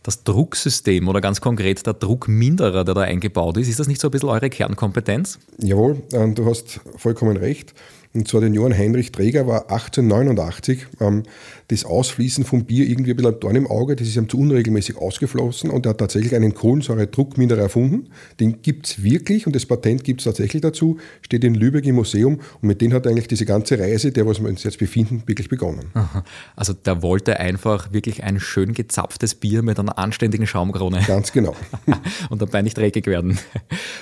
Das 0.03 0.25
Drucksystem 0.25 1.09
oder 1.09 1.21
ganz 1.21 1.43
konkret 1.43 1.87
der 1.87 1.93
Druckminderer, 1.93 2.85
der 2.85 2.95
da 2.95 3.03
eingebaut 3.03 3.59
ist, 3.59 3.69
ist 3.69 3.79
das 3.79 3.87
nicht 3.87 4.01
so 4.01 4.09
ein 4.09 4.11
bisschen 4.11 4.31
eure 4.31 4.49
Kernkompetenz? 4.49 5.39
Jawohl, 5.59 6.03
ähm, 6.15 6.35
du 6.35 6.47
hast 6.47 6.81
vollkommen 6.97 7.37
recht. 7.37 7.75
Und 8.13 8.27
zwar 8.27 8.41
den 8.41 8.55
Johann 8.55 8.77
Heinrich 8.77 9.13
Träger 9.13 9.47
war 9.47 9.71
1889 9.71 10.87
ähm, 11.01 11.23
das 11.69 11.85
Ausfließen 11.85 12.45
vom 12.45 12.65
Bier 12.65 12.89
irgendwie 12.89 13.13
ein 13.13 13.17
bisschen 13.17 13.35
ein 13.35 13.41
Dorn 13.41 13.55
im 13.55 13.69
Auge. 13.69 13.95
Das 13.95 14.09
ist 14.09 14.17
ihm 14.17 14.29
zu 14.29 14.39
unregelmäßig 14.39 14.97
ausgeflossen 14.97 15.71
und 15.71 15.87
er 15.87 15.91
hat 15.91 15.99
tatsächlich 15.99 16.35
einen 16.35 16.53
Kohlensäure-Druckminderer 16.53 17.61
erfunden. 17.61 18.09
Den 18.41 18.63
gibt 18.63 18.89
es 18.89 19.05
wirklich 19.05 19.47
und 19.47 19.55
das 19.55 19.65
Patent 19.65 20.03
gibt 20.03 20.23
es 20.23 20.25
tatsächlich 20.25 20.61
dazu, 20.61 20.99
steht 21.23 21.45
in 21.45 21.55
Lübeck 21.55 21.87
im 21.87 21.95
Museum 21.95 22.41
und 22.61 22.67
mit 22.67 22.81
dem 22.81 22.93
hat 22.93 23.07
eigentlich 23.07 23.29
diese 23.29 23.47
ganze 23.47 23.79
Reise, 23.79 24.11
der 24.11 24.27
was 24.27 24.41
wir 24.41 24.49
uns 24.49 24.65
jetzt 24.65 24.79
befinden, 24.79 25.23
wirklich 25.27 25.49
begonnen. 25.49 25.87
Aha. 25.95 26.25
Also 26.57 26.73
der 26.73 27.03
wollte 27.03 27.39
einfach 27.39 27.93
wirklich 27.93 28.25
ein 28.25 28.41
schön 28.41 28.75
gezapftes 28.75 29.37
Bier 29.37 29.63
mit 29.63 29.79
einer 29.79 29.99
anständigen 29.99 30.49
Schaumkrone. 30.49 31.05
Ganz 31.07 31.31
genau. 31.31 31.55
und 32.29 32.43
dabei 32.43 32.63
nicht 32.63 32.77
dreckig 32.77 33.07
werden. 33.07 33.39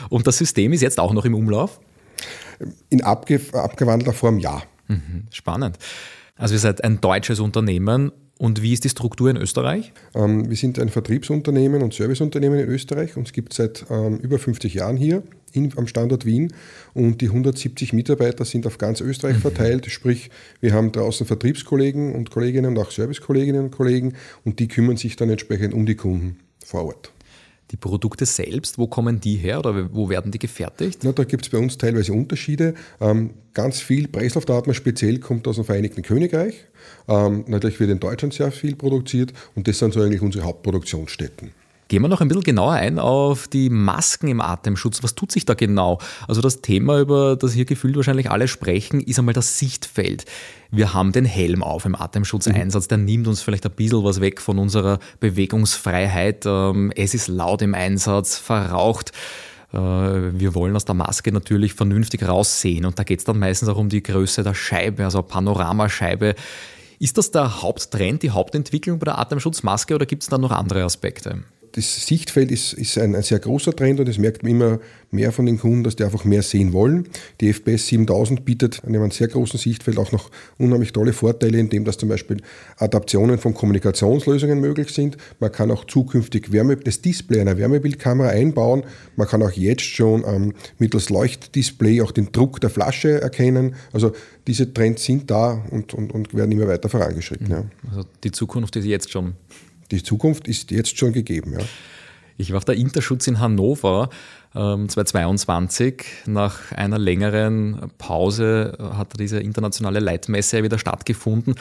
Und 0.08 0.26
das 0.26 0.38
System 0.38 0.72
ist 0.72 0.80
jetzt 0.80 0.98
auch 0.98 1.12
noch 1.12 1.26
im 1.26 1.34
Umlauf? 1.34 1.78
In 2.90 3.02
abge 3.02 3.40
abgewandelter 3.52 4.12
Form 4.12 4.38
ja. 4.38 4.62
Mhm, 4.88 5.24
spannend. 5.30 5.78
Also 6.36 6.54
ihr 6.54 6.60
seid 6.60 6.84
ein 6.84 7.00
deutsches 7.00 7.40
Unternehmen 7.40 8.12
und 8.38 8.62
wie 8.62 8.72
ist 8.72 8.84
die 8.84 8.88
Struktur 8.88 9.30
in 9.30 9.36
Österreich? 9.36 9.92
Ähm, 10.14 10.48
wir 10.48 10.56
sind 10.56 10.78
ein 10.78 10.88
Vertriebsunternehmen 10.88 11.82
und 11.82 11.92
Serviceunternehmen 11.92 12.60
in 12.60 12.68
Österreich. 12.68 13.16
Uns 13.16 13.32
gibt 13.32 13.52
es 13.52 13.56
seit 13.56 13.86
ähm, 13.90 14.18
über 14.18 14.38
50 14.38 14.74
Jahren 14.74 14.96
hier 14.96 15.24
in, 15.52 15.76
am 15.76 15.88
Standort 15.88 16.24
Wien 16.24 16.52
und 16.94 17.20
die 17.20 17.26
170 17.26 17.92
Mitarbeiter 17.92 18.44
sind 18.44 18.66
auf 18.66 18.78
ganz 18.78 19.00
Österreich 19.00 19.36
mhm. 19.36 19.40
verteilt. 19.40 19.90
Sprich, 19.90 20.30
wir 20.60 20.72
haben 20.72 20.92
draußen 20.92 21.26
Vertriebskollegen 21.26 22.14
und 22.14 22.30
Kolleginnen 22.30 22.76
und 22.76 22.78
auch 22.78 22.92
Servicekolleginnen 22.92 23.64
und 23.64 23.70
Kollegen 23.72 24.14
und 24.44 24.60
die 24.60 24.68
kümmern 24.68 24.96
sich 24.96 25.16
dann 25.16 25.30
entsprechend 25.30 25.74
um 25.74 25.84
die 25.84 25.96
Kunden 25.96 26.38
vor 26.64 26.84
Ort. 26.84 27.12
Die 27.70 27.76
Produkte 27.76 28.24
selbst, 28.24 28.78
wo 28.78 28.86
kommen 28.86 29.20
die 29.20 29.36
her 29.36 29.58
oder 29.58 29.94
wo 29.94 30.08
werden 30.08 30.32
die 30.32 30.38
gefertigt? 30.38 31.00
Na, 31.02 31.12
da 31.12 31.24
gibt 31.24 31.44
es 31.44 31.50
bei 31.50 31.58
uns 31.58 31.76
teilweise 31.76 32.12
Unterschiede. 32.12 32.74
Ähm, 33.00 33.30
ganz 33.52 33.80
viel 33.80 34.08
Preislaufdatma 34.08 34.72
speziell 34.72 35.18
kommt 35.18 35.46
aus 35.46 35.56
dem 35.56 35.64
Vereinigten 35.64 36.02
Königreich. 36.02 36.64
Ähm, 37.08 37.44
natürlich 37.46 37.78
wird 37.78 37.90
in 37.90 38.00
Deutschland 38.00 38.32
sehr 38.32 38.52
viel 38.52 38.74
produziert 38.74 39.32
und 39.54 39.68
das 39.68 39.78
sind 39.78 39.92
so 39.92 40.00
eigentlich 40.00 40.22
unsere 40.22 40.44
Hauptproduktionsstätten. 40.44 41.50
Gehen 41.88 42.02
wir 42.02 42.08
noch 42.08 42.20
ein 42.20 42.28
bisschen 42.28 42.44
genauer 42.44 42.74
ein 42.74 42.98
auf 42.98 43.48
die 43.48 43.70
Masken 43.70 44.28
im 44.28 44.42
Atemschutz. 44.42 45.02
Was 45.02 45.14
tut 45.14 45.32
sich 45.32 45.46
da 45.46 45.54
genau? 45.54 45.98
Also 46.26 46.42
das 46.42 46.60
Thema, 46.60 47.00
über 47.00 47.34
das 47.34 47.54
hier 47.54 47.64
gefühlt 47.64 47.96
wahrscheinlich 47.96 48.30
alle 48.30 48.46
sprechen, 48.46 49.00
ist 49.00 49.18
einmal 49.18 49.32
das 49.32 49.58
Sichtfeld. 49.58 50.26
Wir 50.70 50.92
haben 50.92 51.12
den 51.12 51.24
Helm 51.24 51.62
auf 51.62 51.86
im 51.86 51.94
Atemschutzeinsatz, 51.94 52.88
der 52.88 52.98
nimmt 52.98 53.26
uns 53.26 53.40
vielleicht 53.40 53.64
ein 53.64 53.72
bisschen 53.72 54.04
was 54.04 54.20
weg 54.20 54.42
von 54.42 54.58
unserer 54.58 54.98
Bewegungsfreiheit. 55.20 56.44
Ähm, 56.44 56.92
es 56.94 57.14
ist 57.14 57.28
laut 57.28 57.62
im 57.62 57.74
Einsatz, 57.74 58.36
verraucht. 58.36 59.12
Äh, 59.72 59.78
wir 59.78 60.54
wollen 60.54 60.76
aus 60.76 60.84
der 60.84 60.94
Maske 60.94 61.32
natürlich 61.32 61.72
vernünftig 61.72 62.28
raussehen 62.28 62.84
und 62.84 62.98
da 62.98 63.02
geht 63.02 63.20
es 63.20 63.24
dann 63.24 63.38
meistens 63.38 63.70
auch 63.70 63.78
um 63.78 63.88
die 63.88 64.02
Größe 64.02 64.42
der 64.42 64.52
Scheibe, 64.52 65.04
also 65.04 65.22
Panoramascheibe. 65.22 66.34
Ist 66.98 67.16
das 67.16 67.30
der 67.30 67.62
Haupttrend, 67.62 68.22
die 68.22 68.30
Hauptentwicklung 68.30 68.98
bei 68.98 69.06
der 69.06 69.18
Atemschutzmaske 69.18 69.94
oder 69.94 70.04
gibt 70.04 70.24
es 70.24 70.28
da 70.28 70.36
noch 70.36 70.50
andere 70.50 70.84
Aspekte? 70.84 71.44
Das 71.72 72.06
Sichtfeld 72.06 72.50
ist, 72.50 72.72
ist 72.72 72.98
ein, 72.98 73.14
ein, 73.14 73.22
sehr 73.22 73.38
großer 73.38 73.74
Trend 73.74 74.00
und 74.00 74.08
es 74.08 74.18
merkt 74.18 74.42
man 74.42 74.52
immer 74.52 74.80
mehr 75.10 75.32
von 75.32 75.46
den 75.46 75.58
Kunden, 75.58 75.84
dass 75.84 75.96
die 75.96 76.04
einfach 76.04 76.24
mehr 76.24 76.42
sehen 76.42 76.72
wollen. 76.72 77.08
Die 77.40 77.52
FPS 77.52 77.86
7000 77.88 78.44
bietet 78.44 78.82
an 78.84 78.94
einem 78.94 79.10
sehr 79.10 79.28
großen 79.28 79.58
Sichtfeld 79.58 79.98
auch 79.98 80.12
noch 80.12 80.30
unheimlich 80.58 80.92
tolle 80.92 81.12
Vorteile, 81.12 81.58
indem 81.58 81.84
dass 81.84 81.98
zum 81.98 82.08
Beispiel 82.08 82.38
Adaptionen 82.76 83.38
von 83.38 83.54
Kommunikationslösungen 83.54 84.60
möglich 84.60 84.90
sind. 84.90 85.16
Man 85.40 85.52
kann 85.52 85.70
auch 85.70 85.84
zukünftig 85.86 86.52
Wärme, 86.52 86.76
das 86.76 87.00
Display 87.00 87.40
einer 87.40 87.56
Wärmebildkamera 87.56 88.28
einbauen. 88.28 88.84
Man 89.16 89.26
kann 89.26 89.42
auch 89.42 89.52
jetzt 89.52 89.84
schon 89.84 90.24
ähm, 90.26 90.54
mittels 90.78 91.10
Leuchtdisplay 91.10 92.02
auch 92.02 92.12
den 92.12 92.32
Druck 92.32 92.60
der 92.60 92.70
Flasche 92.70 93.20
erkennen. 93.20 93.74
Also 93.92 94.12
diese 94.46 94.72
Trends 94.72 95.04
sind 95.04 95.30
da 95.30 95.64
und, 95.70 95.94
und, 95.94 96.12
und 96.12 96.34
werden 96.34 96.52
immer 96.52 96.68
weiter 96.68 96.88
vorangeschritten. 96.88 97.50
Ja. 97.50 97.64
Also 97.90 98.04
die 98.24 98.30
Zukunft 98.30 98.76
ist 98.76 98.84
jetzt 98.84 99.10
schon 99.10 99.34
die 99.90 100.02
Zukunft 100.02 100.48
ist 100.48 100.70
jetzt 100.70 100.98
schon 100.98 101.12
gegeben. 101.12 101.54
Ja. 101.58 101.64
Ich 102.36 102.50
war 102.50 102.58
auf 102.58 102.64
der 102.64 102.76
Interschutz 102.76 103.26
in 103.26 103.40
Hannover 103.40 104.10
2022. 104.54 106.04
Ähm, 106.26 106.32
Nach 106.32 106.72
einer 106.72 106.98
längeren 106.98 107.90
Pause 107.98 108.76
hat 108.96 109.18
diese 109.18 109.40
internationale 109.40 110.00
Leitmesse 110.00 110.62
wieder 110.62 110.78
stattgefunden 110.78 111.54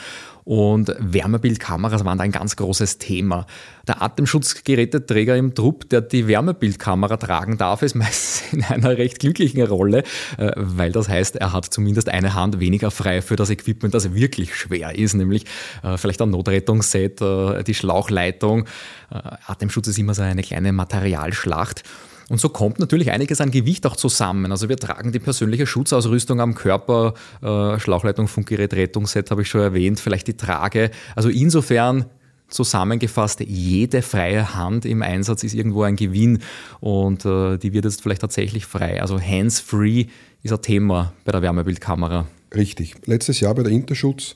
und 0.44 0.94
Wärmebildkameras 0.98 2.06
waren 2.06 2.16
da 2.16 2.24
ein 2.24 2.32
ganz 2.32 2.56
großes 2.56 2.96
Thema. 2.96 3.46
Der 3.86 4.00
Atemschutzgeräteträger 4.00 5.36
im 5.36 5.54
Trupp, 5.54 5.90
der 5.90 6.00
die 6.00 6.26
Wärmebildkamera 6.26 7.18
tragen 7.18 7.58
darf, 7.58 7.82
ist 7.82 7.94
meistens 7.94 8.52
in 8.52 8.64
einer 8.64 8.96
recht 8.96 9.18
glücklichen 9.18 9.62
Rolle, 9.66 10.04
äh, 10.38 10.52
weil 10.56 10.90
das 10.90 11.10
heißt, 11.10 11.36
er 11.36 11.52
hat 11.52 11.66
zumindest 11.66 12.08
eine 12.08 12.34
Hand 12.34 12.60
weniger 12.60 12.90
frei 12.90 13.20
für 13.20 13.36
das 13.36 13.50
Equipment, 13.50 13.92
das 13.92 14.14
wirklich 14.14 14.54
schwer 14.54 14.98
ist, 14.98 15.12
nämlich 15.12 15.44
äh, 15.82 15.98
vielleicht 15.98 16.22
ein 16.22 16.30
Notrettungsset, 16.30 17.20
äh, 17.20 17.62
die 17.62 17.74
Schlauchleitung. 17.74 18.64
Atemschutz 19.10 19.88
ist 19.88 19.98
immer 19.98 20.14
so 20.14 20.22
eine 20.22 20.42
kleine 20.42 20.72
Materialschlacht. 20.72 21.82
Und 22.28 22.40
so 22.40 22.50
kommt 22.50 22.78
natürlich 22.78 23.10
einiges 23.10 23.40
an 23.40 23.50
Gewicht 23.50 23.86
auch 23.86 23.96
zusammen. 23.96 24.52
Also 24.52 24.68
wir 24.68 24.76
tragen 24.76 25.12
die 25.12 25.18
persönliche 25.18 25.66
Schutzausrüstung 25.66 26.40
am 26.40 26.54
Körper, 26.54 27.14
äh, 27.42 27.78
Schlauchleitung, 27.78 28.28
Funkgerät, 28.28 28.74
Rettungsset 28.74 29.30
habe 29.30 29.42
ich 29.42 29.48
schon 29.48 29.62
erwähnt, 29.62 29.98
vielleicht 29.98 30.26
die 30.26 30.36
Trage. 30.36 30.90
Also 31.16 31.30
insofern 31.30 32.04
zusammengefasst, 32.48 33.40
jede 33.40 34.02
freie 34.02 34.54
Hand 34.54 34.84
im 34.84 35.02
Einsatz 35.02 35.44
ist 35.44 35.54
irgendwo 35.54 35.82
ein 35.82 35.96
Gewinn 35.96 36.40
und 36.80 37.24
äh, 37.24 37.58
die 37.58 37.72
wird 37.72 37.84
jetzt 37.84 38.02
vielleicht 38.02 38.22
tatsächlich 38.22 38.66
frei. 38.66 39.00
Also 39.00 39.20
hands-free 39.20 40.06
ist 40.42 40.52
ein 40.52 40.62
Thema 40.62 41.12
bei 41.24 41.32
der 41.32 41.42
Wärmebildkamera. 41.42 42.26
Richtig. 42.54 42.94
Letztes 43.06 43.40
Jahr 43.40 43.54
bei 43.54 43.62
der 43.62 43.72
Interschutz 43.72 44.34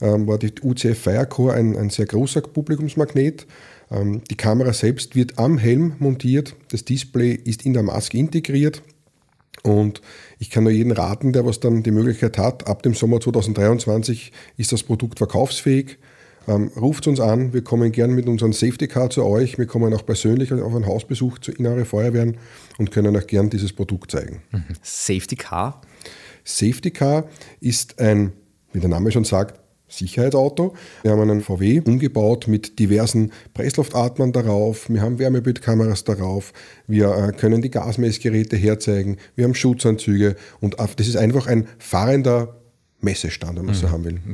ähm, 0.00 0.26
war 0.26 0.38
die 0.38 0.52
UCF 0.62 0.98
Firecore 0.98 1.54
ein, 1.54 1.76
ein 1.76 1.90
sehr 1.90 2.06
großer 2.06 2.40
Publikumsmagnet. 2.40 3.46
Ähm, 3.90 4.22
die 4.30 4.36
Kamera 4.36 4.72
selbst 4.72 5.16
wird 5.16 5.38
am 5.38 5.58
Helm 5.58 5.94
montiert, 5.98 6.56
das 6.68 6.84
Display 6.84 7.32
ist 7.32 7.64
in 7.64 7.72
der 7.72 7.82
Maske 7.82 8.18
integriert 8.18 8.82
und 9.62 10.00
ich 10.38 10.50
kann 10.50 10.64
nur 10.64 10.72
jeden 10.72 10.92
raten, 10.92 11.32
der 11.32 11.44
was 11.44 11.60
dann 11.60 11.82
die 11.82 11.90
Möglichkeit 11.90 12.38
hat, 12.38 12.66
ab 12.66 12.82
dem 12.82 12.94
Sommer 12.94 13.20
2023 13.20 14.32
ist 14.56 14.72
das 14.72 14.82
Produkt 14.82 15.18
verkaufsfähig. 15.18 15.98
Ähm, 16.48 16.70
ruft 16.74 17.06
uns 17.06 17.20
an, 17.20 17.52
wir 17.52 17.62
kommen 17.62 17.92
gern 17.92 18.12
mit 18.12 18.26
unserem 18.26 18.54
Safety 18.54 18.88
Car 18.88 19.10
zu 19.10 19.24
euch, 19.24 19.58
wir 19.58 19.66
kommen 19.66 19.92
auch 19.92 20.06
persönlich 20.06 20.52
auf 20.52 20.74
einen 20.74 20.86
Hausbesuch 20.86 21.38
zu 21.38 21.52
in 21.52 21.66
eure 21.66 21.84
Feuerwehren 21.84 22.38
und 22.78 22.90
können 22.90 23.14
euch 23.14 23.26
gern 23.26 23.50
dieses 23.50 23.74
Produkt 23.74 24.10
zeigen. 24.10 24.42
Mhm. 24.50 24.64
Safety 24.82 25.36
Car? 25.36 25.82
Safety 26.42 26.90
Car 26.90 27.28
ist 27.60 28.00
ein, 28.00 28.32
wie 28.72 28.80
der 28.80 28.88
Name 28.88 29.12
schon 29.12 29.24
sagt, 29.24 29.59
Sicherheitsauto. 29.90 30.74
Wir 31.02 31.12
haben 31.12 31.20
einen 31.20 31.42
VW 31.42 31.80
umgebaut 31.80 32.48
mit 32.48 32.78
diversen 32.78 33.32
Pressluftatmern 33.54 34.32
darauf. 34.32 34.88
Wir 34.88 35.02
haben 35.02 35.18
Wärmebildkameras 35.18 36.04
darauf. 36.04 36.52
Wir 36.86 37.14
äh, 37.14 37.32
können 37.32 37.60
die 37.60 37.70
Gasmessgeräte 37.70 38.56
herzeigen. 38.56 39.18
Wir 39.34 39.44
haben 39.44 39.54
Schutzanzüge. 39.54 40.36
Und 40.60 40.76
das 40.78 41.08
ist 41.08 41.16
einfach 41.16 41.46
ein 41.46 41.68
fahrender 41.78 42.56
Messestand, 43.00 43.58
wenn 43.58 43.66
man 43.66 43.74
so 43.74 43.88
mhm. 43.88 43.92
haben 43.92 44.04
will. 44.04 44.20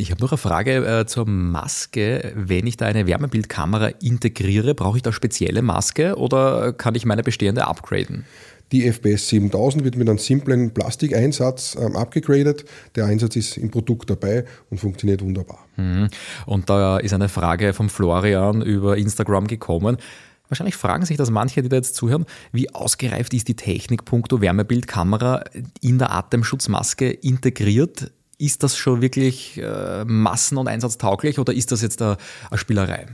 Ich 0.00 0.12
habe 0.12 0.22
noch 0.22 0.30
eine 0.30 0.38
Frage 0.38 1.00
äh, 1.00 1.06
zur 1.06 1.26
Maske. 1.26 2.32
Wenn 2.36 2.68
ich 2.68 2.76
da 2.76 2.86
eine 2.86 3.08
Wärmebildkamera 3.08 3.88
integriere, 4.00 4.72
brauche 4.76 4.98
ich 4.98 5.02
da 5.02 5.10
spezielle 5.10 5.60
Maske 5.60 6.16
oder 6.16 6.72
kann 6.72 6.94
ich 6.94 7.04
meine 7.04 7.24
bestehende 7.24 7.66
upgraden? 7.66 8.24
Die 8.72 8.90
FPS 8.90 9.28
7000 9.28 9.84
wird 9.84 9.96
mit 9.96 10.08
einem 10.08 10.18
simplen 10.18 10.72
Plastikeinsatz 10.72 11.76
ähm, 11.80 11.96
abgegradet. 11.96 12.64
Der 12.96 13.06
Einsatz 13.06 13.36
ist 13.36 13.56
im 13.56 13.70
Produkt 13.70 14.10
dabei 14.10 14.44
und 14.70 14.78
funktioniert 14.78 15.22
wunderbar. 15.22 15.66
Mhm. 15.76 16.08
Und 16.46 16.68
da 16.68 16.98
ist 16.98 17.14
eine 17.14 17.28
Frage 17.28 17.72
vom 17.72 17.88
Florian 17.88 18.60
über 18.62 18.96
Instagram 18.96 19.46
gekommen. 19.46 19.96
Wahrscheinlich 20.48 20.76
fragen 20.76 21.04
sich 21.04 21.16
das 21.16 21.30
manche, 21.30 21.62
die 21.62 21.68
da 21.68 21.76
jetzt 21.76 21.94
zuhören, 21.94 22.24
wie 22.52 22.74
ausgereift 22.74 23.34
ist 23.34 23.48
die 23.48 23.56
Technik 23.56 24.04
punkto 24.04 24.40
Wärmebildkamera 24.40 25.44
in 25.80 25.98
der 25.98 26.10
Atemschutzmaske 26.12 27.10
integriert? 27.10 28.12
Ist 28.38 28.62
das 28.62 28.76
schon 28.76 29.02
wirklich 29.02 29.58
äh, 29.58 30.04
massen- 30.04 30.58
und 30.58 30.68
einsatztauglich 30.68 31.38
oder 31.38 31.52
ist 31.52 31.72
das 31.72 31.82
jetzt 31.82 32.00
eine, 32.00 32.16
eine 32.50 32.58
Spielerei? 32.58 33.06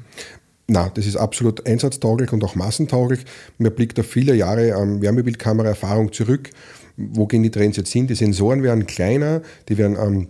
Na, 0.66 0.88
das 0.88 1.06
ist 1.06 1.16
absolut 1.16 1.66
einsatztauglich 1.66 2.32
und 2.32 2.42
auch 2.42 2.54
massentauglich. 2.54 3.24
Man 3.58 3.74
blickt 3.74 4.00
auf 4.00 4.06
viele 4.06 4.34
Jahre 4.34 4.68
ähm, 4.68 5.02
Wärmebildkamera-Erfahrung 5.02 6.12
zurück. 6.12 6.50
Wo 6.96 7.26
gehen 7.26 7.42
die 7.42 7.50
Trends 7.50 7.76
jetzt 7.76 7.92
hin? 7.92 8.06
Die 8.06 8.14
Sensoren 8.14 8.62
werden 8.62 8.86
kleiner, 8.86 9.42
die 9.68 9.76
werden 9.76 9.96
ähm, 10.00 10.28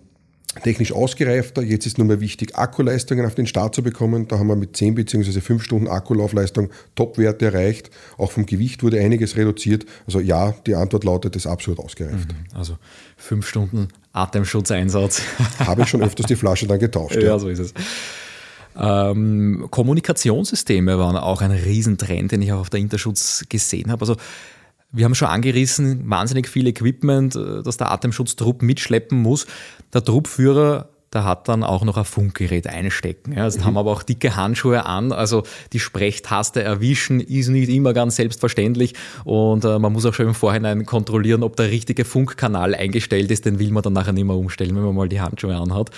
technisch 0.63 0.93
ausgereifter. 0.93 1.63
Jetzt 1.63 1.87
ist 1.87 1.99
nur 1.99 2.07
mehr 2.07 2.21
wichtig, 2.21 2.57
Akkuleistungen 2.57 3.27
auf 3.27 3.35
den 3.35 3.47
Start 3.47 3.75
zu 3.75 3.83
bekommen. 3.83 4.29
Da 4.29 4.39
haben 4.39 4.47
wir 4.47 4.57
mit 4.57 4.77
10 4.77 4.95
bzw. 4.95 5.41
5 5.41 5.63
Stunden 5.63 5.89
Akkulaufleistung 5.89 6.71
Topwerte 6.95 7.47
erreicht. 7.47 7.91
Auch 8.19 8.33
vom 8.33 8.47
Gewicht 8.47 8.83
wurde 8.83 9.01
einiges 9.01 9.37
reduziert. 9.37 9.85
Also 10.07 10.21
ja, 10.21 10.53
die 10.67 10.75
Antwort 10.75 11.05
lautet, 11.05 11.35
das 11.35 11.45
ist 11.45 11.51
absolut 11.51 11.79
ausgereift. 11.81 12.29
Mhm. 12.33 12.59
Also 12.59 12.77
5 13.17 13.47
Stunden 13.47 13.89
Atemschutzeinsatz. 14.13 15.23
Habe 15.59 15.83
ich 15.83 15.89
schon 15.89 16.03
öfters 16.03 16.27
die 16.27 16.37
Flasche 16.37 16.67
dann 16.67 16.79
getauscht. 16.79 17.17
ja, 17.21 17.23
ja, 17.23 17.39
so 17.39 17.49
ist 17.49 17.59
es. 17.59 17.75
Ähm, 18.77 19.67
Kommunikationssysteme 19.71 20.99
waren 20.99 21.17
auch 21.17 21.43
ein 21.43 21.53
Riesentrend, 21.53 22.33
den 22.33 22.43
ich 22.43 22.53
auch 22.53 22.61
auf 22.61 22.71
der 22.71 22.81
Interschutz 22.81 23.45
gesehen 23.49 23.91
habe. 23.91 24.03
Also 24.03 24.17
wir 24.91 25.05
haben 25.05 25.15
schon 25.15 25.29
angerissen, 25.29 26.09
wahnsinnig 26.09 26.49
viel 26.49 26.67
Equipment, 26.67 27.35
äh, 27.37 27.63
das 27.63 27.77
der 27.77 27.91
Atemschutztrupp 27.91 28.63
mitschleppen 28.63 29.21
muss. 29.21 29.47
Der 29.93 30.05
Truppführer 30.05 30.89
der 31.15 31.25
hat 31.25 31.49
dann 31.49 31.63
auch 31.63 31.85
noch 31.85 31.97
ein 31.97 32.05
Funkgerät 32.05 32.67
einstecken. 32.67 33.33
Ja, 33.33 33.45
also 33.45 33.61
mhm. 33.61 33.65
haben 33.65 33.77
aber 33.79 33.93
auch 33.93 34.03
dicke 34.03 34.37
Handschuhe 34.37 34.85
an, 34.85 35.13
also 35.13 35.45
die 35.73 35.81
Sprechtaste 35.81 36.63
erwischen 36.63 37.21
ist 37.21 37.49
nicht 37.49 37.69
immer 37.69 37.93
ganz 37.93 38.17
selbstverständlich 38.17 38.95
und 39.25 39.65
äh, 39.65 39.79
man 39.79 39.93
muss 39.93 40.05
auch 40.05 40.15
schon 40.15 40.27
im 40.27 40.35
Vorhinein 40.35 40.85
kontrollieren, 40.85 41.43
ob 41.43 41.57
der 41.57 41.71
richtige 41.71 42.05
Funkkanal 42.05 42.75
eingestellt 42.75 43.31
ist, 43.31 43.45
den 43.47 43.59
will 43.59 43.71
man 43.71 43.83
dann 43.83 43.93
nachher 43.93 44.13
nicht 44.13 44.25
mehr 44.25 44.37
umstellen, 44.37 44.75
wenn 44.75 44.83
man 44.83 44.95
mal 44.95 45.09
die 45.09 45.21
Handschuhe 45.21 45.57
anhat. 45.57 45.91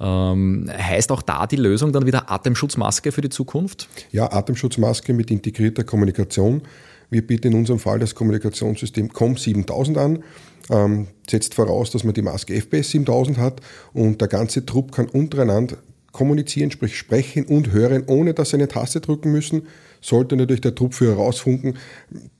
Ähm, 0.00 0.70
heißt 0.70 1.10
auch 1.10 1.22
da 1.22 1.46
die 1.46 1.56
Lösung 1.56 1.92
dann 1.92 2.06
wieder 2.06 2.30
Atemschutzmaske 2.30 3.10
für 3.10 3.22
die 3.22 3.30
Zukunft? 3.30 3.88
Ja, 4.12 4.30
Atemschutzmaske 4.32 5.12
mit 5.12 5.30
integrierter 5.30 5.84
Kommunikation. 5.84 6.62
Wir 7.10 7.26
bieten 7.26 7.48
in 7.48 7.54
unserem 7.54 7.78
Fall 7.78 7.98
das 7.98 8.14
Kommunikationssystem 8.14 9.12
COM 9.12 9.36
7000 9.36 9.98
an 9.98 10.22
ähm, 10.70 11.08
setzt 11.28 11.54
voraus, 11.54 11.90
dass 11.90 12.04
man 12.04 12.14
die 12.14 12.22
Maske 12.22 12.54
FPS 12.54 12.90
7000 12.90 13.38
hat 13.38 13.60
und 13.92 14.20
der 14.20 14.28
ganze 14.28 14.64
Trupp 14.64 14.92
kann 14.92 15.06
untereinander 15.06 15.78
kommunizieren, 16.12 16.70
sprich 16.70 16.96
sprechen 16.96 17.44
und 17.44 17.72
hören, 17.72 18.04
ohne 18.06 18.34
dass 18.34 18.50
sie 18.50 18.56
eine 18.56 18.68
Taste 18.68 19.00
drücken 19.00 19.30
müssen. 19.30 19.66
Sollte 20.00 20.36
natürlich 20.36 20.62
der 20.62 20.74
Truppführer 20.74 21.16
rausfunken, 21.16 21.76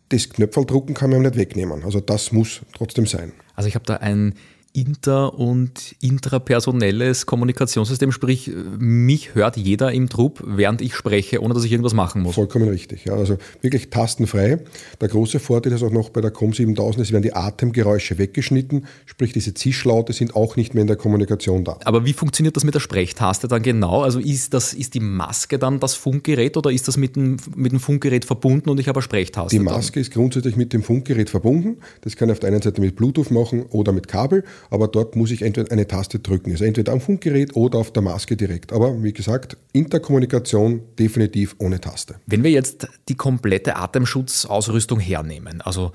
das 0.09 0.29
Knöpfel 0.31 0.65
drucken 0.65 0.95
kann 0.95 1.11
man 1.11 1.23
nicht 1.23 1.37
wegnehmen. 1.37 1.85
Also 1.85 2.01
das 2.01 2.33
muss 2.33 2.61
trotzdem 2.75 3.07
sein. 3.07 3.33
Also 3.55 3.69
ich 3.69 3.75
habe 3.75 3.85
da 3.85 3.97
ein 3.97 4.35
inter- 4.81 5.39
und 5.39 5.97
intrapersonelles 6.01 7.27
Kommunikationssystem, 7.27 8.13
sprich, 8.13 8.51
mich 8.79 9.35
hört 9.35 9.57
jeder 9.57 9.93
im 9.93 10.09
Trupp, 10.09 10.43
während 10.45 10.81
ich 10.81 10.95
spreche, 10.95 11.43
ohne 11.43 11.55
dass 11.55 11.65
ich 11.65 11.73
irgendwas 11.73 11.95
machen 11.95 12.23
muss. 12.23 12.35
Vollkommen 12.35 12.69
richtig, 12.69 13.05
ja. 13.05 13.15
Also 13.15 13.39
wirklich 13.61 13.91
tastenfrei. 13.91 14.61
Der 15.01 15.09
große 15.09 15.41
Vorteil 15.41 15.73
ist 15.73 15.83
auch 15.83 15.91
noch 15.91 16.11
bei 16.11 16.21
der 16.21 16.31
COM 16.31 16.53
7000, 16.53 17.07
es 17.07 17.13
werden 17.13 17.23
die 17.23 17.33
Atemgeräusche 17.33 18.19
weggeschnitten, 18.19 18.87
sprich 19.07 19.33
diese 19.33 19.55
Zischlaute 19.55 20.13
sind 20.13 20.37
auch 20.37 20.57
nicht 20.57 20.75
mehr 20.75 20.83
in 20.83 20.89
der 20.89 20.97
Kommunikation 20.97 21.65
da. 21.65 21.79
Aber 21.85 22.05
wie 22.05 22.13
funktioniert 22.13 22.57
das 22.57 22.65
mit 22.65 22.75
der 22.75 22.81
Sprechtaste 22.81 23.49
dann 23.49 23.63
genau? 23.63 24.03
Also 24.03 24.21
ist, 24.21 24.55
das, 24.55 24.75
ist 24.75 24.95
die 24.95 25.01
Maske 25.01 25.59
dann 25.59 25.81
das 25.81 25.95
Funkgerät 25.95 26.57
oder 26.57 26.71
ist 26.71 26.89
das 26.89 26.97
mit 26.97 27.17
dem, 27.17 27.37
mit 27.57 27.73
dem 27.73 27.81
Funkgerät 27.81 28.25
verbunden 28.25 28.71
und 28.71 28.79
ich 28.79 28.89
habe 28.89 28.99
eine 28.99 29.03
Sprechtaste? 29.03 29.57
Die 29.57 29.63
Maske 29.63 29.95
dann? 29.95 30.03
ist 30.03 30.13
grundsätzlich 30.13 30.57
mit 30.57 30.73
dem 30.73 30.83
Funkgerät 30.83 31.31
verbunden. 31.31 31.79
Das 32.03 32.17
kann 32.17 32.29
ich 32.29 32.33
auf 32.33 32.41
der 32.41 32.49
einen 32.49 32.63
Seite 32.63 32.81
mit 32.81 32.97
Bluetooth 32.97 33.31
machen 33.31 33.67
oder 33.71 33.93
mit 33.93 34.09
Kabel 34.09 34.45
aber 34.71 34.89
dort 34.89 35.17
muss 35.17 35.31
ich 35.31 35.43
entweder 35.43 35.71
eine 35.73 35.87
Taste 35.87 36.19
drücken. 36.19 36.53
Also 36.53 36.65
entweder 36.65 36.93
am 36.93 37.01
Funkgerät 37.01 37.57
oder 37.57 37.79
auf 37.79 37.93
der 37.93 38.03
Maske 38.03 38.37
direkt. 38.37 38.73
Aber 38.73 39.03
wie 39.03 39.13
gesagt, 39.13 39.57
Interkommunikation 39.73 40.83
definitiv 40.99 41.57
ohne 41.59 41.81
Taste. 41.81 42.17
Wenn 42.27 42.43
wir 42.43 42.51
jetzt 42.51 42.89
die 43.09 43.17
komplette 43.17 43.77
Atemschutzausrüstung 43.77 45.01
hernehmen, 45.01 45.61
also 45.61 45.93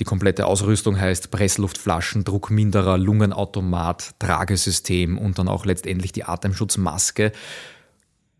die 0.00 0.04
komplette 0.04 0.46
Ausrüstung 0.46 1.00
heißt 1.00 1.30
Pressluftflaschen, 1.30 2.24
Druckminderer, 2.24 2.98
Lungenautomat, 2.98 4.14
Tragesystem 4.18 5.18
und 5.18 5.38
dann 5.38 5.46
auch 5.46 5.64
letztendlich 5.66 6.10
die 6.10 6.24
Atemschutzmaske. 6.24 7.30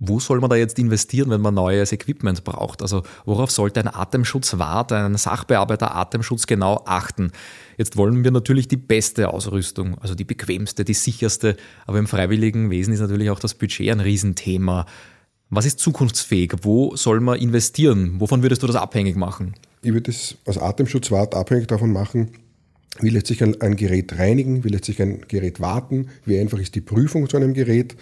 Wo 0.01 0.19
soll 0.19 0.41
man 0.41 0.51
da 0.51 0.57
jetzt 0.57 0.79
investieren, 0.79 1.31
wenn 1.31 1.41
man 1.41 1.55
neues 1.55 1.93
Equipment 1.93 2.43
braucht? 2.45 2.83
Also 2.83 3.03
worauf 3.25 3.51
sollte 3.51 3.81
ein 3.81 3.89
Atemschutzwart, 3.89 4.93
ein 4.93 5.17
Sachbearbeiter 5.17 5.95
Atemschutz 5.95 6.47
genau 6.47 6.83
achten? 6.85 7.31
Jetzt 7.79 7.97
wollen 7.97 8.25
wir 8.25 8.31
natürlich 8.31 8.69
die 8.69 8.77
beste 8.77 9.31
Ausrüstung, 9.31 9.97
also 9.99 10.15
die 10.15 10.25
bequemste, 10.25 10.85
die 10.85 10.95
sicherste, 10.95 11.57
aber 11.87 11.99
im 11.99 12.07
freiwilligen 12.07 12.71
Wesen 12.71 12.93
ist 12.93 13.01
natürlich 13.01 13.31
auch 13.31 13.39
das 13.39 13.55
Budget 13.55 13.91
ein 13.91 14.01
Riesenthema. 14.01 14.87
Was 15.51 15.67
ist 15.67 15.79
zukunftsfähig? 15.79 16.53
Wo 16.63 16.97
soll 16.97 17.21
man 17.21 17.39
investieren? 17.39 18.19
Wovon 18.19 18.43
würdest 18.43 18.63
du 18.63 18.67
das 18.67 18.77
abhängig 18.77 19.17
machen? 19.17 19.55
Ich 19.83 19.93
würde 19.93 20.11
es 20.11 20.37
als 20.47 20.59
Atemschutzwart 20.59 21.35
abhängig 21.35 21.69
davon 21.69 21.93
machen, 21.93 22.31
wie 23.01 23.11
lässt 23.11 23.27
sich 23.27 23.43
ein, 23.43 23.61
ein, 23.61 23.77
Gerät 23.77 24.19
reinigen, 24.19 24.65
wie 24.65 24.69
lässt 24.69 24.87
sich 24.87 25.01
ein 25.03 25.23
Gerät 25.29 25.61
warten, 25.61 26.09
wie 26.25 26.39
einfach 26.39 26.59
ist 26.59 26.75
die 26.75 26.81
Prüfung 26.81 27.29
zu 27.29 27.37
einem 27.37 27.55
Gerät. 27.55 27.97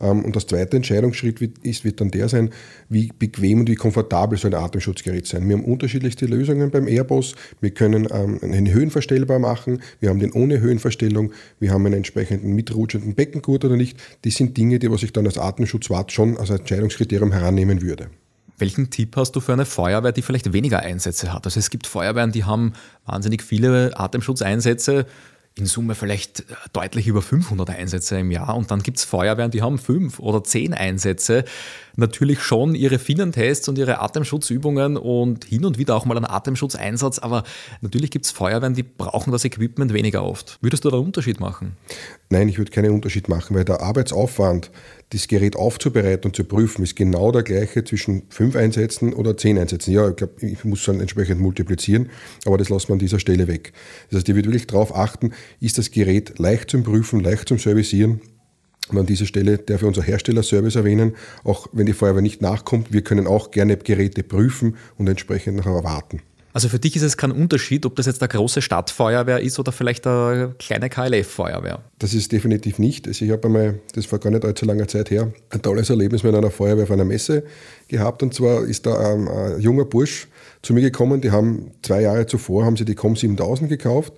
Ähm, 0.00 0.24
und 0.24 0.36
das 0.36 0.46
zweite 0.46 0.76
Entscheidungsschritt 0.76 1.40
wird, 1.40 1.58
ist, 1.58 1.84
wird 1.84 2.00
dann 2.00 2.10
der 2.10 2.28
sein, 2.28 2.50
wie 2.88 3.10
bequem 3.18 3.60
und 3.60 3.68
wie 3.68 3.74
komfortabel 3.74 4.38
soll 4.38 4.54
ein 4.54 4.62
Atemschutzgerät 4.62 5.26
sein. 5.26 5.48
Wir 5.48 5.56
haben 5.56 5.64
unterschiedlichste 5.64 6.26
Lösungen 6.26 6.70
beim 6.70 6.86
Airbus. 6.86 7.34
Wir 7.60 7.70
können 7.70 8.08
ähm, 8.10 8.38
einen 8.42 8.72
höhenverstellbar 8.72 9.38
machen, 9.38 9.82
wir 10.00 10.10
haben 10.10 10.18
den 10.18 10.32
ohne 10.32 10.60
Höhenverstellung, 10.60 11.32
wir 11.60 11.70
haben 11.70 11.86
einen 11.86 11.96
entsprechenden 11.96 12.54
mitrutschenden 12.54 13.14
Beckengurt 13.14 13.64
oder 13.64 13.76
nicht. 13.76 13.98
Das 14.22 14.34
sind 14.34 14.56
Dinge, 14.56 14.78
die 14.78 14.90
was 14.90 15.02
ich 15.02 15.12
dann 15.12 15.26
als 15.26 15.38
Atemschutzwart 15.38 16.12
schon 16.12 16.36
als 16.36 16.50
Entscheidungskriterium 16.50 17.32
herannehmen 17.32 17.82
würde. 17.82 18.08
Welchen 18.58 18.88
Tipp 18.88 19.16
hast 19.16 19.32
du 19.32 19.40
für 19.40 19.52
eine 19.52 19.66
Feuerwehr, 19.66 20.12
die 20.12 20.22
vielleicht 20.22 20.52
weniger 20.52 20.80
Einsätze 20.80 21.32
hat? 21.32 21.44
Also 21.44 21.60
es 21.60 21.68
gibt 21.68 21.86
Feuerwehren, 21.86 22.32
die 22.32 22.44
haben 22.44 22.72
wahnsinnig 23.04 23.42
viele 23.42 23.98
Atemschutzeinsätze, 23.98 25.06
in 25.58 25.64
Summe 25.64 25.94
vielleicht 25.94 26.44
deutlich 26.74 27.06
über 27.06 27.22
500 27.22 27.70
Einsätze 27.70 28.18
im 28.18 28.30
Jahr 28.30 28.54
und 28.56 28.70
dann 28.70 28.82
gibt 28.82 28.98
es 28.98 29.04
Feuerwehren, 29.04 29.50
die 29.50 29.62
haben 29.62 29.78
fünf 29.78 30.18
oder 30.18 30.44
zehn 30.44 30.74
Einsätze. 30.74 31.44
Natürlich 31.98 32.42
schon 32.42 32.74
ihre 32.74 32.98
Finnentests 32.98 33.66
und 33.70 33.78
ihre 33.78 34.00
Atemschutzübungen 34.00 34.98
und 34.98 35.46
hin 35.46 35.64
und 35.64 35.78
wieder 35.78 35.96
auch 35.96 36.04
mal 36.04 36.14
einen 36.14 36.26
Atemschutzeinsatz, 36.26 37.18
aber 37.18 37.42
natürlich 37.80 38.10
gibt 38.10 38.26
es 38.26 38.32
Feuerwehren, 38.32 38.74
die 38.74 38.82
brauchen 38.82 39.32
das 39.32 39.46
Equipment 39.46 39.94
weniger 39.94 40.24
oft. 40.24 40.58
Würdest 40.60 40.84
du 40.84 40.90
da 40.90 40.98
einen 40.98 41.06
Unterschied 41.06 41.40
machen? 41.40 41.74
Nein, 42.28 42.50
ich 42.50 42.58
würde 42.58 42.70
keinen 42.70 42.92
Unterschied 42.92 43.30
machen, 43.30 43.56
weil 43.56 43.64
der 43.64 43.80
Arbeitsaufwand, 43.80 44.70
das 45.10 45.28
Gerät 45.28 45.54
aufzubereiten 45.54 46.26
und 46.26 46.36
zu 46.36 46.42
prüfen, 46.42 46.82
ist 46.82 46.96
genau 46.96 47.30
der 47.30 47.44
gleiche 47.44 47.84
zwischen 47.84 48.24
fünf 48.28 48.56
Einsätzen 48.56 49.14
oder 49.14 49.36
zehn 49.36 49.56
Einsätzen. 49.56 49.92
Ja, 49.92 50.10
ich 50.10 50.16
glaube, 50.16 50.34
ich 50.44 50.64
muss 50.64 50.84
dann 50.84 50.98
entsprechend 51.00 51.40
multiplizieren, 51.40 52.10
aber 52.44 52.58
das 52.58 52.68
lassen 52.68 52.88
wir 52.88 52.94
an 52.94 52.98
dieser 52.98 53.20
Stelle 53.20 53.46
weg. 53.46 53.72
Das 54.10 54.18
heißt, 54.18 54.28
ich 54.28 54.34
würde 54.34 54.48
wirklich 54.48 54.66
darauf 54.66 54.94
achten, 54.94 55.32
ist 55.60 55.78
das 55.78 55.90
Gerät 55.90 56.38
leicht 56.38 56.70
zum 56.70 56.82
Prüfen, 56.82 57.20
leicht 57.20 57.48
zum 57.48 57.58
Servicieren. 57.58 58.20
Und 58.88 58.98
an 58.98 59.06
dieser 59.06 59.26
Stelle 59.26 59.58
darf 59.58 59.82
ich 59.82 59.88
unser 59.88 60.02
Herstellerservice 60.02 60.76
erwähnen, 60.76 61.16
auch 61.42 61.66
wenn 61.72 61.86
die 61.86 61.92
Feuerwehr 61.92 62.22
nicht 62.22 62.40
nachkommt, 62.40 62.92
wir 62.92 63.02
können 63.02 63.26
auch 63.26 63.50
gerne 63.50 63.76
Geräte 63.76 64.22
prüfen 64.22 64.76
und 64.96 65.08
entsprechend 65.08 65.56
nachher 65.56 65.82
warten. 65.82 66.22
Also 66.56 66.70
für 66.70 66.78
dich 66.78 66.96
ist 66.96 67.02
es 67.02 67.18
kein 67.18 67.32
Unterschied, 67.32 67.84
ob 67.84 67.96
das 67.96 68.06
jetzt 68.06 68.22
eine 68.22 68.28
große 68.28 68.62
Stadtfeuerwehr 68.62 69.40
ist 69.40 69.58
oder 69.58 69.72
vielleicht 69.72 70.06
eine 70.06 70.54
kleine 70.58 70.88
KLF-Feuerwehr. 70.88 71.82
Das 71.98 72.14
ist 72.14 72.32
definitiv 72.32 72.78
nicht. 72.78 73.06
Also 73.06 73.26
ich 73.26 73.30
habe 73.30 73.48
einmal, 73.48 73.80
das 73.94 74.10
war 74.10 74.18
gar 74.18 74.30
nicht 74.30 74.42
allzu 74.42 74.64
langer 74.64 74.88
Zeit 74.88 75.10
her, 75.10 75.30
ein 75.50 75.60
tolles 75.60 75.90
Erlebnis 75.90 76.22
mit 76.22 76.34
einer 76.34 76.50
Feuerwehr 76.50 76.84
auf 76.84 76.90
einer 76.90 77.04
Messe 77.04 77.44
gehabt. 77.88 78.22
Und 78.22 78.32
zwar 78.32 78.64
ist 78.64 78.86
da 78.86 78.96
ein, 78.96 79.28
ein 79.28 79.60
junger 79.60 79.84
Bursch 79.84 80.28
zu 80.62 80.72
mir 80.72 80.80
gekommen, 80.80 81.20
die 81.20 81.30
haben 81.30 81.72
zwei 81.82 82.00
Jahre 82.00 82.26
zuvor, 82.26 82.64
haben 82.64 82.78
sie 82.78 82.86
die 82.86 82.94
COM 82.94 83.16
7000 83.16 83.68
gekauft. 83.68 84.14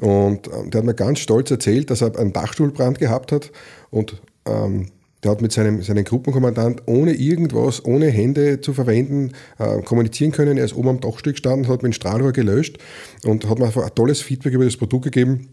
Und 0.00 0.48
ähm, 0.48 0.70
der 0.70 0.80
hat 0.80 0.86
mir 0.86 0.94
ganz 0.94 1.20
stolz 1.20 1.50
erzählt, 1.50 1.90
dass 1.90 2.02
er 2.02 2.18
einen 2.18 2.32
Dachstuhlbrand 2.32 2.98
gehabt 2.98 3.32
hat 3.32 3.52
und 3.90 4.20
ähm, 4.46 4.86
der 5.22 5.30
hat 5.30 5.40
mit 5.40 5.52
seinem, 5.52 5.82
seinem 5.82 6.04
Gruppenkommandant 6.04 6.82
ohne 6.86 7.14
irgendwas, 7.14 7.82
ohne 7.84 8.08
Hände 8.08 8.60
zu 8.60 8.74
verwenden, 8.74 9.32
äh, 9.58 9.80
kommunizieren 9.80 10.32
können. 10.32 10.58
Er 10.58 10.66
ist 10.66 10.76
oben 10.76 10.88
am 10.88 11.00
Dachstück 11.00 11.34
gestanden, 11.34 11.66
hat 11.66 11.82
mit 11.82 11.92
dem 11.92 11.94
Strahlrohr 11.94 12.32
gelöscht 12.32 12.76
und 13.24 13.48
hat 13.48 13.58
mir 13.58 13.66
ein 13.66 13.94
tolles 13.94 14.20
Feedback 14.20 14.52
über 14.52 14.64
das 14.66 14.76
Produkt 14.76 15.04
gegeben 15.04 15.48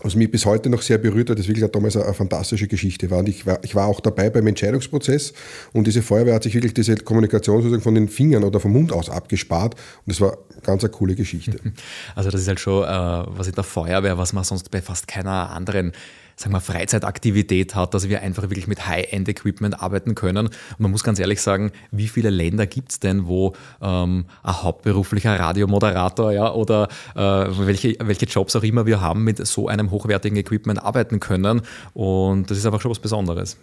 was 0.00 0.14
mich 0.14 0.30
bis 0.30 0.46
heute 0.46 0.70
noch 0.70 0.82
sehr 0.82 0.98
berührt 0.98 1.30
hat, 1.30 1.38
das 1.38 1.48
wirklich 1.48 1.68
damals 1.70 1.96
eine, 1.96 2.04
eine 2.04 2.14
fantastische 2.14 2.68
Geschichte 2.68 3.10
war. 3.10 3.18
Und 3.18 3.28
ich 3.28 3.46
war, 3.46 3.58
ich 3.64 3.74
war 3.74 3.86
auch 3.86 4.00
dabei 4.00 4.30
beim 4.30 4.46
Entscheidungsprozess 4.46 5.32
und 5.72 5.86
diese 5.86 6.02
Feuerwehr 6.02 6.34
hat 6.34 6.44
sich 6.44 6.54
wirklich 6.54 6.74
diese 6.74 6.96
Kommunikation 6.96 7.56
sozusagen 7.56 7.82
von 7.82 7.94
den 7.94 8.08
Fingern 8.08 8.44
oder 8.44 8.60
vom 8.60 8.72
Mund 8.72 8.92
aus 8.92 9.10
abgespart 9.10 9.74
und 9.74 10.06
das 10.06 10.20
war 10.20 10.38
ganz 10.62 10.84
eine 10.84 10.90
coole 10.90 11.14
Geschichte. 11.14 11.58
Also 12.14 12.30
das 12.30 12.42
ist 12.42 12.48
halt 12.48 12.60
schon 12.60 12.84
äh, 12.84 12.86
was 12.88 13.46
in 13.46 13.54
der 13.54 13.64
Feuerwehr, 13.64 14.18
was 14.18 14.32
man 14.32 14.42
sonst 14.44 14.70
bei 14.70 14.80
fast 14.80 15.06
keiner 15.06 15.50
anderen 15.50 15.92
sagen 16.38 16.54
wir, 16.54 16.60
Freizeitaktivität 16.60 17.74
hat, 17.74 17.94
dass 17.94 18.08
wir 18.08 18.22
einfach 18.22 18.44
wirklich 18.44 18.68
mit 18.68 18.86
High-End-Equipment 18.86 19.82
arbeiten 19.82 20.14
können. 20.14 20.46
Und 20.46 20.54
man 20.78 20.90
muss 20.90 21.02
ganz 21.02 21.18
ehrlich 21.18 21.42
sagen, 21.42 21.72
wie 21.90 22.06
viele 22.06 22.30
Länder 22.30 22.66
gibt 22.66 22.92
es 22.92 23.00
denn, 23.00 23.26
wo 23.26 23.54
ähm, 23.82 24.26
ein 24.42 24.62
hauptberuflicher 24.62 25.38
Radiomoderator 25.38 26.32
ja, 26.32 26.52
oder 26.52 26.88
äh, 27.16 27.20
welche, 27.20 27.96
welche 28.00 28.26
Jobs 28.26 28.54
auch 28.54 28.62
immer 28.62 28.86
wir 28.86 29.00
haben, 29.00 29.24
mit 29.24 29.44
so 29.44 29.66
einem 29.68 29.90
hochwertigen 29.90 30.38
Equipment 30.38 30.82
arbeiten 30.82 31.18
können. 31.18 31.62
Und 31.92 32.50
das 32.50 32.58
ist 32.58 32.66
einfach 32.66 32.80
schon 32.80 32.92
was 32.92 33.00
Besonderes. 33.00 33.56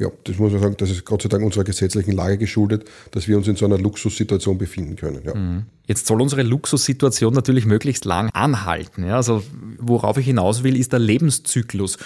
Ja, 0.00 0.08
das 0.24 0.38
muss 0.38 0.50
man 0.50 0.62
sagen, 0.62 0.76
das 0.78 0.88
ist 0.88 1.04
Gott 1.04 1.20
sei 1.20 1.28
Dank 1.28 1.44
unserer 1.44 1.62
gesetzlichen 1.62 2.12
Lage 2.12 2.38
geschuldet, 2.38 2.88
dass 3.10 3.28
wir 3.28 3.36
uns 3.36 3.46
in 3.48 3.56
so 3.56 3.66
einer 3.66 3.76
Luxussituation 3.76 4.56
befinden 4.56 4.96
können. 4.96 5.20
Ja. 5.22 5.34
Mhm. 5.34 5.66
Jetzt 5.86 6.06
soll 6.06 6.22
unsere 6.22 6.42
Luxussituation 6.42 7.34
natürlich 7.34 7.66
möglichst 7.66 8.06
lang 8.06 8.30
anhalten. 8.32 9.04
Ja? 9.04 9.16
Also 9.16 9.42
worauf 9.78 10.16
ich 10.16 10.24
hinaus 10.24 10.64
will, 10.64 10.74
ist 10.74 10.92
der 10.92 11.00
Lebenszyklus. 11.00 11.98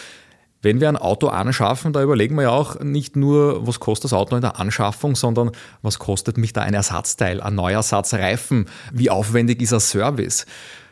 Wenn 0.61 0.81
wir 0.81 0.89
ein 0.89 0.97
Auto 0.97 1.29
anschaffen, 1.29 1.93
da 1.93 2.03
überlegen 2.03 2.35
wir 2.35 2.43
ja 2.43 2.51
auch 2.51 2.81
nicht 2.81 3.15
nur, 3.15 3.65
was 3.65 3.79
kostet 3.79 4.07
das 4.07 4.13
Auto 4.13 4.35
in 4.35 4.43
der 4.43 4.59
Anschaffung, 4.59 5.15
sondern 5.15 5.53
was 5.83 6.01
kostet 6.01 6.37
mich 6.37 6.53
da 6.53 6.63
ein 6.63 6.75
Ersatzteil, 6.75 7.41
ein 7.41 7.55
Neuersatz 7.55 8.15
Reifen, 8.15 8.67
wie 8.93 9.09
aufwendig 9.09 9.63
ist 9.63 9.73
ein 9.73 9.79
Service. 9.79 10.47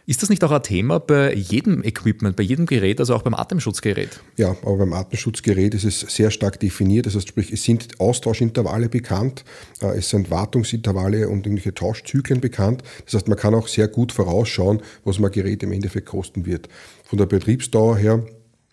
Ist 0.05 0.21
das 0.21 0.31
nicht 0.31 0.43
auch 0.43 0.51
ein 0.51 0.62
Thema 0.65 0.99
bei 0.99 1.33
jedem 1.33 1.85
Equipment, 1.85 2.35
bei 2.35 2.43
jedem 2.43 2.67
Gerät, 2.67 2.99
also 2.99 3.15
auch 3.15 3.23
beim 3.23 3.35
Atemschutzgerät? 3.35 4.21
Ja, 4.37 4.57
aber 4.62 4.79
beim 4.79 4.93
Atemschutzgerät 4.93 5.75
ist 5.75 5.85
es 5.85 6.01
sehr 6.01 6.33
stark 6.33 6.59
definiert. 6.59 7.07
Das 7.07 7.15
heißt, 7.15 7.29
sprich, 7.29 7.53
es 7.53 7.62
sind 7.62 8.01
Austauschintervalle 8.01 8.88
bekannt, 8.88 9.45
äh, 9.81 9.97
es 9.99 10.11
sind 10.11 10.31
Wartungsintervalle 10.31 11.29
und 11.29 11.47
irgendwelche 11.47 11.73
Tauschzyklen 11.73 12.41
bekannt. 12.41 12.83
Das 13.05 13.15
heißt, 13.15 13.29
man 13.29 13.38
kann 13.38 13.55
auch 13.55 13.69
sehr 13.69 13.87
gut 13.87 14.11
vorausschauen, 14.11 14.83
was 15.05 15.21
mein 15.21 15.31
Gerät 15.31 15.62
im 15.62 15.71
Endeffekt 15.71 16.07
kosten 16.07 16.47
wird. 16.47 16.69
Von 17.05 17.19
der 17.19 17.27
Betriebsdauer 17.27 17.97
her 17.97 18.25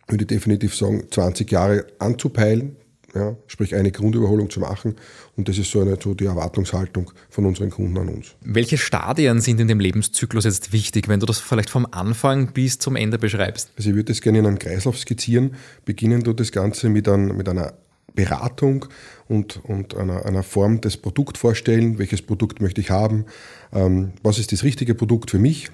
würde 0.08 0.24
ich 0.24 0.28
definitiv 0.28 0.76
sagen, 0.76 1.04
20 1.12 1.52
Jahre 1.52 1.86
anzupeilen, 2.00 2.76
ja, 3.15 3.36
sprich 3.48 3.76
eine 3.76 3.91
Grundüberholung 3.91 4.50
zu 4.50 4.60
machen. 4.60 4.95
Und 5.36 5.48
das 5.48 5.58
ist 5.58 5.72
so, 5.72 5.82
eine, 5.82 5.98
so 6.02 6.13
die 6.13 6.26
Erwartungshaltung 6.26 7.12
von 7.30 7.45
unseren 7.45 7.69
Kunden 7.69 7.98
an 7.98 8.10
uns. 8.10 8.36
Welche 8.41 8.78
Stadien 8.78 9.41
sind 9.41 9.60
in 9.60 9.67
dem 9.67 9.80
Lebenszyklus 9.80 10.45
jetzt 10.45 10.72
wichtig, 10.72 11.08
wenn 11.08 11.19
du 11.19 11.26
das 11.26 11.39
vielleicht 11.39 11.69
vom 11.69 11.88
Anfang 11.91 12.54
bis 12.54 12.80
zum 12.80 12.95
Ende 12.95 13.17
beschreibst? 13.17 13.72
Also 13.78 13.89
ich 13.89 13.95
würde 13.95 14.12
das 14.12 14.22
gerne 14.22 14.39
in 14.39 14.45
einem 14.45 14.60
Kreislauf 14.60 14.98
skizzieren. 14.98 15.56
Beginnen 15.86 16.24
du 16.24 16.34
das 16.34 16.52
Ganze 16.52 16.89
mit, 16.89 17.08
ein, 17.08 17.36
mit 17.36 17.48
einer 17.48 17.74
Beratung 18.13 18.86
und, 19.28 19.63
und 19.63 19.95
einer, 19.95 20.26
einer, 20.26 20.43
Form 20.43 20.82
des 20.82 20.98
Produkts 20.98 21.39
vorstellen. 21.39 22.00
Welches 22.00 22.22
Produkt 22.22 22.62
möchte 22.62 22.82
ich 22.82 22.89
haben? 22.89 23.26
Ähm, 23.72 24.13
was 24.24 24.39
ist 24.39 24.52
das 24.52 24.63
richtige 24.63 24.95
Produkt 24.95 25.32
für 25.32 25.39
mich? 25.39 25.69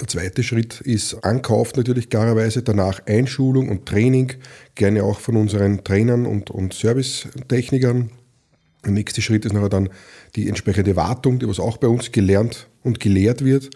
Der 0.00 0.08
zweite 0.08 0.42
Schritt 0.42 0.80
ist 0.80 1.24
Ankauf 1.24 1.74
natürlich 1.74 2.10
klarerweise, 2.10 2.62
danach 2.62 3.06
Einschulung 3.06 3.68
und 3.68 3.86
Training, 3.86 4.32
gerne 4.74 5.04
auch 5.04 5.20
von 5.20 5.36
unseren 5.36 5.84
Trainern 5.84 6.26
und, 6.26 6.50
und 6.50 6.74
Servicetechnikern. 6.74 8.10
Der 8.84 8.92
nächste 8.92 9.22
Schritt 9.22 9.44
ist 9.44 9.52
nachher 9.52 9.68
dann 9.68 9.88
die 10.36 10.48
entsprechende 10.48 10.96
Wartung, 10.96 11.38
die 11.38 11.48
was 11.48 11.60
auch 11.60 11.76
bei 11.76 11.88
uns 11.88 12.12
gelernt 12.12 12.68
und 12.84 13.00
gelehrt 13.00 13.44
wird. 13.44 13.70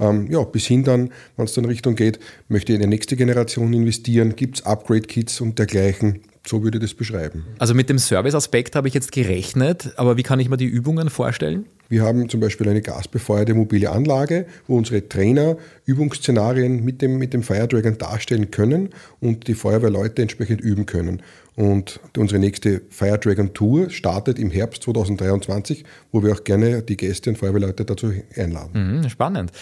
Ähm, 0.00 0.30
ja, 0.30 0.42
bis 0.44 0.66
hin 0.66 0.84
dann, 0.84 1.10
wenn 1.36 1.44
es 1.44 1.52
dann 1.52 1.66
Richtung 1.66 1.94
geht, 1.94 2.18
möchte 2.48 2.72
ich 2.72 2.76
in 2.76 2.82
die 2.82 2.88
nächste 2.88 3.16
Generation 3.16 3.72
investieren, 3.74 4.34
gibt 4.34 4.58
es 4.58 4.66
Upgrade-Kits 4.66 5.42
und 5.42 5.58
dergleichen. 5.58 6.22
So 6.44 6.64
würde 6.64 6.78
ich 6.78 6.82
das 6.82 6.94
beschreiben. 6.94 7.44
Also 7.58 7.72
mit 7.72 7.88
dem 7.88 7.98
Service-Aspekt 7.98 8.74
habe 8.74 8.88
ich 8.88 8.94
jetzt 8.94 9.12
gerechnet, 9.12 9.92
aber 9.96 10.16
wie 10.16 10.24
kann 10.24 10.40
ich 10.40 10.48
mir 10.48 10.56
die 10.56 10.66
Übungen 10.66 11.08
vorstellen? 11.08 11.66
Wir 11.88 12.02
haben 12.02 12.28
zum 12.28 12.40
Beispiel 12.40 12.68
eine 12.68 12.80
gasbefeuerte 12.80 13.54
mobile 13.54 13.90
Anlage, 13.90 14.46
wo 14.66 14.76
unsere 14.76 15.08
Trainer 15.08 15.56
Übungsszenarien 15.84 16.82
mit 16.82 17.00
dem, 17.00 17.18
mit 17.18 17.32
dem 17.32 17.42
Fire 17.42 17.68
Dragon 17.68 17.96
darstellen 17.96 18.50
können 18.50 18.88
und 19.20 19.46
die 19.46 19.54
Feuerwehrleute 19.54 20.22
entsprechend 20.22 20.62
üben 20.62 20.86
können. 20.86 21.22
Und 21.54 22.00
unsere 22.16 22.40
nächste 22.40 22.82
Fire 22.88 23.18
Dragon 23.18 23.52
Tour 23.52 23.90
startet 23.90 24.38
im 24.38 24.50
Herbst 24.50 24.84
2023, 24.84 25.84
wo 26.10 26.22
wir 26.22 26.32
auch 26.32 26.44
gerne 26.44 26.82
die 26.82 26.96
Gäste 26.96 27.30
und 27.30 27.36
Feuerwehrleute 27.36 27.84
dazu 27.84 28.12
einladen. 28.36 29.00
Mhm, 29.02 29.08
spannend. 29.10 29.52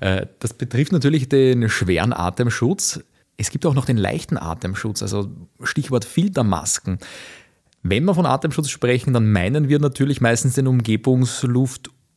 Äh, 0.00 0.26
das 0.38 0.52
betrifft 0.52 0.92
natürlich 0.92 1.28
den 1.28 1.68
schweren 1.68 2.12
Atemschutz. 2.12 3.00
Es 3.38 3.50
gibt 3.50 3.64
auch 3.64 3.74
noch 3.74 3.86
den 3.86 3.96
leichten 3.96 4.36
Atemschutz, 4.36 5.02
also 5.02 5.30
Stichwort 5.62 6.04
Filtermasken. 6.04 6.98
Wenn 7.82 8.04
wir 8.04 8.14
von 8.14 8.26
Atemschutz 8.26 8.68
sprechen, 8.68 9.14
dann 9.14 9.32
meinen 9.32 9.70
wir 9.70 9.78
natürlich 9.78 10.20
meistens 10.20 10.54
den 10.54 10.66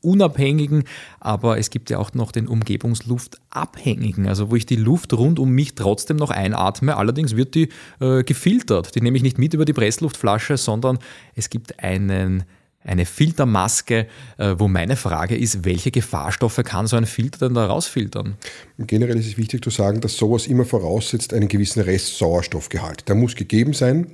Umgebungsluft-unabhängigen, 0.04 0.84
aber 1.20 1.58
es 1.58 1.70
gibt 1.70 1.90
ja 1.90 1.98
auch 1.98 2.14
noch 2.14 2.32
den 2.32 2.48
Umgebungsluftabhängigen, 2.48 4.28
also 4.28 4.52
wo 4.52 4.56
ich 4.56 4.66
die 4.66 4.76
Luft 4.76 5.14
rund 5.14 5.40
um 5.40 5.50
mich 5.50 5.76
trotzdem 5.76 6.18
noch 6.18 6.30
einatme. 6.30 6.96
Allerdings 6.96 7.36
wird 7.36 7.56
die 7.56 7.70
äh, 8.00 8.24
gefiltert. 8.24 8.96
Die 8.96 9.02
nehme 9.02 9.18
ich 9.18 9.24
nicht 9.24 9.38
mit 9.38 9.54
über 9.54 9.66
die 9.66 9.74
Pressluftflasche, 9.74 10.58
sondern 10.58 11.00
es 11.36 11.50
gibt 11.50 11.80
einen 11.80 12.44
eine 12.86 13.06
Filtermaske, 13.06 14.08
äh, 14.38 14.56
wo 14.58 14.68
meine 14.68 14.98
Frage 14.98 15.38
ist, 15.38 15.64
welche 15.64 15.90
Gefahrstoffe 15.90 16.60
kann 16.66 16.86
so 16.86 16.98
ein 16.98 17.06
Filter 17.06 17.48
denn 17.48 17.54
da 17.54 17.68
rausfiltern? 17.68 18.36
Generell 18.78 19.18
ist 19.18 19.28
es 19.28 19.38
wichtig 19.38 19.64
zu 19.64 19.70
sagen, 19.70 20.02
dass 20.02 20.18
sowas 20.18 20.48
immer 20.48 20.66
voraussetzt 20.66 21.34
einen 21.34 21.48
gewissen 21.48 21.82
Restsauerstoffgehalt. 21.82 23.08
Der 23.08 23.16
muss 23.16 23.36
gegeben 23.36 23.72
sein. 23.72 24.08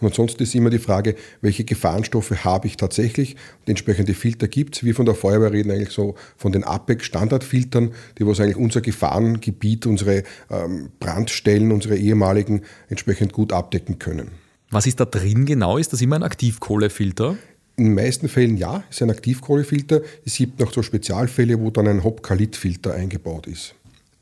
Und 0.00 0.08
ansonsten 0.08 0.42
ist 0.42 0.54
immer 0.54 0.70
die 0.70 0.78
Frage, 0.78 1.16
welche 1.40 1.64
Gefahrenstoffe 1.64 2.44
habe 2.44 2.66
ich 2.66 2.76
tatsächlich? 2.76 3.36
Und 3.60 3.68
entsprechende 3.68 4.14
Filter 4.14 4.48
gibt 4.48 4.76
es. 4.76 4.84
Wir 4.84 4.94
von 4.94 5.06
der 5.06 5.14
Feuerwehr 5.14 5.52
reden 5.52 5.70
eigentlich 5.70 5.90
so 5.90 6.14
von 6.36 6.52
den 6.52 6.64
APEC-Standardfiltern, 6.64 7.92
die 8.18 8.26
was 8.26 8.40
eigentlich 8.40 8.56
unser 8.56 8.80
Gefahrengebiet, 8.80 9.86
unsere 9.86 10.22
ähm, 10.50 10.90
Brandstellen, 11.00 11.72
unsere 11.72 11.96
ehemaligen 11.96 12.62
entsprechend 12.88 13.32
gut 13.32 13.52
abdecken 13.52 13.98
können. 13.98 14.30
Was 14.70 14.86
ist 14.86 14.98
da 15.00 15.04
drin 15.04 15.46
genau? 15.46 15.78
Ist 15.78 15.92
das 15.92 16.00
immer 16.00 16.16
ein 16.16 16.22
Aktivkohlefilter? 16.22 17.36
In 17.76 17.84
den 17.84 17.94
meisten 17.94 18.28
Fällen 18.28 18.56
ja, 18.56 18.84
ist 18.90 19.02
ein 19.02 19.10
Aktivkohlefilter. 19.10 20.00
Es 20.24 20.36
gibt 20.36 20.60
noch 20.60 20.72
so 20.72 20.82
Spezialfälle, 20.82 21.60
wo 21.60 21.70
dann 21.70 21.86
ein 21.86 22.02
Hopkalit-Filter 22.02 22.94
eingebaut 22.94 23.46
ist. 23.46 23.74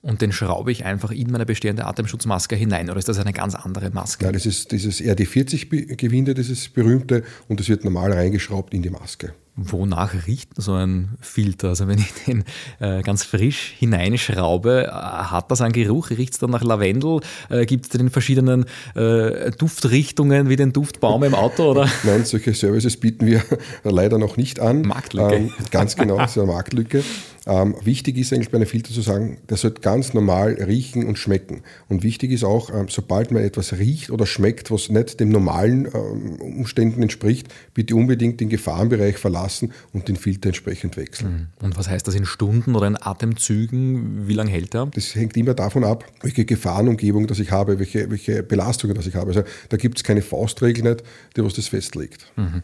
Und 0.04 0.20
den 0.20 0.32
schraube 0.32 0.70
ich 0.70 0.84
einfach 0.84 1.10
in 1.10 1.30
meine 1.30 1.46
bestehende 1.46 1.86
Atemschutzmaske 1.86 2.54
hinein 2.54 2.90
oder 2.90 2.98
ist 2.98 3.08
das 3.08 3.18
eine 3.18 3.32
ganz 3.32 3.54
andere 3.54 3.88
Maske? 3.88 4.26
Ja, 4.26 4.32
das 4.32 4.44
ist 4.44 4.70
dieses 4.70 5.00
RD40-Gewinde, 5.00 6.34
dieses 6.34 6.68
berühmte, 6.68 7.22
und 7.48 7.58
das 7.58 7.70
wird 7.70 7.84
normal 7.84 8.12
reingeschraubt 8.12 8.74
in 8.74 8.82
die 8.82 8.90
Maske. 8.90 9.32
Wonach 9.56 10.12
riecht 10.26 10.50
so 10.56 10.74
ein 10.74 11.16
Filter? 11.20 11.68
Also 11.68 11.86
wenn 11.88 11.98
ich 11.98 12.12
den 12.26 12.44
äh, 12.80 13.02
ganz 13.02 13.22
frisch 13.22 13.72
hineinschraube, 13.78 14.88
äh, 14.88 14.90
hat 14.90 15.50
das 15.50 15.62
einen 15.62 15.72
Geruch? 15.72 16.10
Riecht 16.10 16.34
es 16.34 16.40
dann 16.40 16.50
nach 16.50 16.64
Lavendel? 16.64 17.20
Äh, 17.48 17.64
Gibt 17.64 17.84
es 17.84 17.90
den 17.90 18.10
verschiedenen 18.10 18.66
äh, 18.96 19.52
Duftrichtungen 19.52 20.48
wie 20.48 20.56
den 20.56 20.72
Duftbaum 20.72 21.22
im 21.22 21.34
Auto? 21.34 21.70
Oder? 21.70 21.88
Nein, 22.02 22.24
solche 22.24 22.52
Services 22.52 22.98
bieten 22.98 23.26
wir 23.26 23.42
leider 23.84 24.18
noch 24.18 24.36
nicht 24.36 24.58
an. 24.58 24.82
Marktlücke. 24.82 25.36
Ähm, 25.36 25.52
ganz 25.70 25.94
genau, 25.94 26.18
das 26.18 26.32
ist 26.32 26.38
eine 26.38 26.48
Marktlücke. 26.48 27.04
Ähm, 27.46 27.74
wichtig 27.82 28.16
ist 28.16 28.32
eigentlich 28.32 28.50
bei 28.50 28.56
einem 28.56 28.66
Filter 28.66 28.92
zu 28.92 29.02
sagen, 29.02 29.38
der 29.48 29.56
sollte 29.56 29.82
ganz 29.82 30.14
normal 30.14 30.54
riechen 30.54 31.04
und 31.06 31.18
schmecken. 31.18 31.62
Und 31.88 32.02
wichtig 32.02 32.30
ist 32.30 32.44
auch, 32.44 32.70
ähm, 32.70 32.86
sobald 32.88 33.32
man 33.32 33.42
etwas 33.42 33.74
riecht 33.74 34.10
oder 34.10 34.24
schmeckt, 34.24 34.70
was 34.70 34.88
nicht 34.88 35.20
dem 35.20 35.28
normalen 35.28 35.86
ähm, 35.86 36.36
Umständen 36.40 37.02
entspricht, 37.02 37.48
bitte 37.74 37.96
unbedingt 37.96 38.40
den 38.40 38.48
Gefahrenbereich 38.48 39.18
verlassen 39.18 39.72
und 39.92 40.08
den 40.08 40.16
Filter 40.16 40.48
entsprechend 40.48 40.96
wechseln. 40.96 41.50
Mhm. 41.60 41.66
Und 41.66 41.76
was 41.76 41.88
heißt 41.88 42.08
das 42.08 42.14
in 42.14 42.24
Stunden 42.24 42.74
oder 42.74 42.86
in 42.86 42.96
Atemzügen? 43.00 44.26
Wie 44.26 44.34
lange 44.34 44.50
hält 44.50 44.74
er? 44.74 44.86
Das 44.86 45.14
hängt 45.14 45.36
immer 45.36 45.54
davon 45.54 45.84
ab, 45.84 46.04
welche 46.22 46.46
Gefahrenumgebung 46.46 47.26
das 47.26 47.38
ich 47.40 47.50
habe, 47.50 47.78
welche, 47.78 48.10
welche 48.10 48.42
Belastungen 48.42 48.96
das 48.96 49.06
ich 49.06 49.14
habe. 49.14 49.28
Also 49.28 49.42
da 49.68 49.76
gibt 49.76 49.98
es 49.98 50.04
keine 50.04 50.22
Faustregel 50.22 50.84
nicht, 50.84 51.04
die 51.36 51.44
was 51.44 51.54
das 51.54 51.68
festlegt. 51.68 52.32
Mhm. 52.36 52.62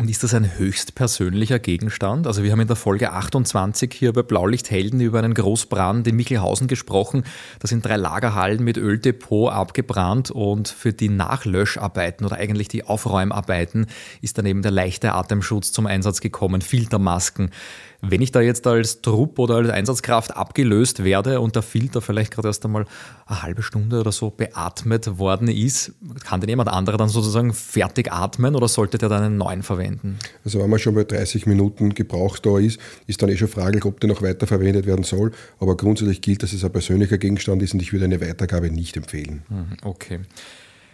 Und 0.00 0.08
ist 0.08 0.24
das 0.24 0.32
ein 0.32 0.56
höchst 0.56 0.94
persönlicher 0.94 1.58
Gegenstand? 1.58 2.26
Also 2.26 2.42
wir 2.42 2.52
haben 2.52 2.60
in 2.60 2.66
der 2.66 2.76
Folge 2.76 3.12
28 3.12 3.92
hier 3.92 4.14
bei 4.14 4.22
Blaulichthelden 4.22 4.98
über 4.98 5.18
einen 5.18 5.34
Großbrand 5.34 6.06
in 6.06 6.16
Michelhausen 6.16 6.68
gesprochen. 6.68 7.24
Da 7.58 7.68
sind 7.68 7.84
drei 7.84 7.96
Lagerhallen 7.96 8.64
mit 8.64 8.78
Öldepot 8.78 9.52
abgebrannt 9.52 10.30
und 10.30 10.68
für 10.68 10.94
die 10.94 11.10
Nachlöscharbeiten 11.10 12.24
oder 12.24 12.36
eigentlich 12.36 12.68
die 12.68 12.84
Aufräumarbeiten 12.84 13.88
ist 14.22 14.38
dann 14.38 14.46
eben 14.46 14.62
der 14.62 14.70
leichte 14.70 15.12
Atemschutz 15.12 15.70
zum 15.70 15.84
Einsatz 15.84 16.22
gekommen, 16.22 16.62
Filtermasken. 16.62 17.50
Wenn 18.02 18.22
ich 18.22 18.32
da 18.32 18.40
jetzt 18.40 18.66
als 18.66 19.02
Trupp 19.02 19.38
oder 19.38 19.56
als 19.56 19.68
Einsatzkraft 19.68 20.36
abgelöst 20.36 21.04
werde 21.04 21.40
und 21.40 21.54
der 21.54 21.62
Filter 21.62 22.00
vielleicht 22.00 22.32
gerade 22.32 22.48
erst 22.48 22.64
einmal 22.64 22.86
eine 23.26 23.42
halbe 23.42 23.62
Stunde 23.62 24.00
oder 24.00 24.12
so 24.12 24.30
beatmet 24.30 25.18
worden 25.18 25.48
ist, 25.48 25.92
kann 26.24 26.40
den 26.40 26.48
jemand 26.48 26.70
anderer 26.70 26.96
dann 26.96 27.08
sozusagen 27.08 27.52
fertig 27.52 28.10
atmen 28.10 28.54
oder 28.54 28.68
sollte 28.68 28.98
der 28.98 29.08
dann 29.08 29.22
einen 29.22 29.36
neuen 29.36 29.62
verwenden? 29.62 30.18
Also 30.44 30.60
wenn 30.60 30.70
man 30.70 30.78
schon 30.78 30.94
bei 30.94 31.04
30 31.04 31.46
Minuten 31.46 31.94
Gebrauchsdauer 31.94 32.60
ist, 32.60 32.80
ist 33.06 33.20
dann 33.22 33.28
eh 33.28 33.36
schon 33.36 33.48
fraglich, 33.48 33.84
ob 33.84 34.00
der 34.00 34.08
noch 34.08 34.22
weiter 34.22 34.46
verwendet 34.46 34.86
werden 34.86 35.04
soll. 35.04 35.32
Aber 35.58 35.76
grundsätzlich 35.76 36.22
gilt, 36.22 36.42
dass 36.42 36.52
es 36.52 36.64
ein 36.64 36.72
persönlicher 36.72 37.18
Gegenstand 37.18 37.62
ist 37.62 37.74
und 37.74 37.82
ich 37.82 37.92
würde 37.92 38.06
eine 38.06 38.20
Weitergabe 38.20 38.70
nicht 38.70 38.96
empfehlen. 38.96 39.42
Mhm, 39.48 39.76
okay. 39.82 40.20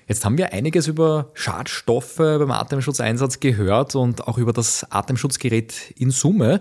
Jetzt 0.09 0.25
haben 0.25 0.38
wir 0.38 0.53
einiges 0.53 0.87
über 0.87 1.31
Schadstoffe 1.35 2.16
beim 2.16 2.53
Atemschutzeinsatz 2.53 3.40
gehört 3.40 3.97
und 3.97 4.29
auch 4.29 4.38
über 4.38 4.53
das 4.53 4.87
Atemschutzgerät 4.90 5.92
in 5.97 6.12
Summe. 6.12 6.61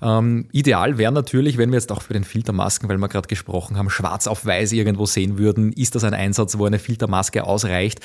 Ähm, 0.00 0.46
ideal 0.52 0.96
wäre 0.96 1.10
natürlich, 1.10 1.58
wenn 1.58 1.70
wir 1.70 1.78
jetzt 1.78 1.90
auch 1.90 2.02
für 2.02 2.12
den 2.12 2.22
Filtermasken, 2.22 2.88
weil 2.88 2.98
wir 2.98 3.08
gerade 3.08 3.26
gesprochen 3.26 3.76
haben, 3.76 3.90
schwarz 3.90 4.28
auf 4.28 4.46
weiß 4.46 4.72
irgendwo 4.72 5.06
sehen 5.06 5.38
würden, 5.38 5.72
ist 5.72 5.96
das 5.96 6.04
ein 6.04 6.14
Einsatz, 6.14 6.56
wo 6.56 6.66
eine 6.66 6.78
Filtermaske 6.78 7.44
ausreicht. 7.44 8.00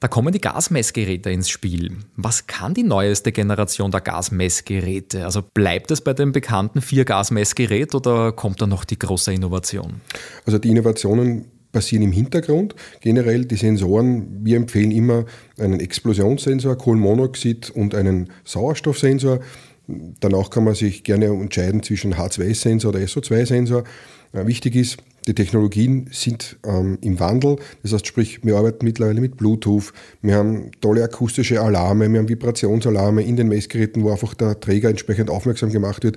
Da 0.00 0.08
kommen 0.08 0.32
die 0.32 0.40
Gasmessgeräte 0.40 1.30
ins 1.30 1.48
Spiel. 1.48 1.96
Was 2.16 2.46
kann 2.46 2.74
die 2.74 2.82
neueste 2.82 3.32
Generation 3.32 3.90
der 3.90 4.02
Gasmessgeräte? 4.02 5.24
Also 5.24 5.42
bleibt 5.54 5.90
es 5.90 6.02
bei 6.02 6.12
dem 6.12 6.32
bekannten 6.32 6.82
Vier-Gasmessgerät 6.82 7.94
oder 7.94 8.32
kommt 8.32 8.60
da 8.60 8.66
noch 8.66 8.84
die 8.84 8.98
große 8.98 9.32
Innovation? 9.32 10.02
Also 10.44 10.58
die 10.58 10.70
Innovationen 10.70 11.46
passieren 11.76 12.04
im 12.04 12.12
Hintergrund. 12.12 12.74
Generell 13.02 13.44
die 13.44 13.56
Sensoren, 13.56 14.28
wir 14.42 14.56
empfehlen 14.56 14.90
immer 14.90 15.26
einen 15.58 15.78
Explosionssensor, 15.78 16.78
Kohlenmonoxid 16.78 17.68
und 17.68 17.94
einen 17.94 18.30
Sauerstoffsensor. 18.44 19.40
Danach 19.86 20.48
kann 20.48 20.64
man 20.64 20.74
sich 20.74 21.04
gerne 21.04 21.26
entscheiden 21.26 21.82
zwischen 21.82 22.14
H2-Sensor 22.14 22.88
oder 22.88 23.00
SO2-Sensor. 23.00 23.84
Äh, 24.32 24.46
wichtig 24.46 24.74
ist, 24.74 24.96
die 25.26 25.34
Technologien 25.34 26.08
sind 26.12 26.56
ähm, 26.64 26.96
im 27.02 27.20
Wandel. 27.20 27.56
Das 27.82 27.92
heißt, 27.92 28.06
sprich, 28.06 28.42
wir 28.42 28.56
arbeiten 28.56 28.86
mittlerweile 28.86 29.20
mit 29.20 29.36
Bluetooth. 29.36 29.92
Wir 30.22 30.36
haben 30.36 30.70
tolle 30.80 31.04
akustische 31.04 31.60
Alarme, 31.60 32.10
wir 32.10 32.20
haben 32.20 32.30
Vibrationsalarme 32.30 33.22
in 33.22 33.36
den 33.36 33.48
Messgeräten, 33.48 34.02
wo 34.02 34.10
einfach 34.10 34.32
der 34.32 34.58
Träger 34.58 34.88
entsprechend 34.88 35.28
aufmerksam 35.28 35.70
gemacht 35.70 36.04
wird. 36.04 36.16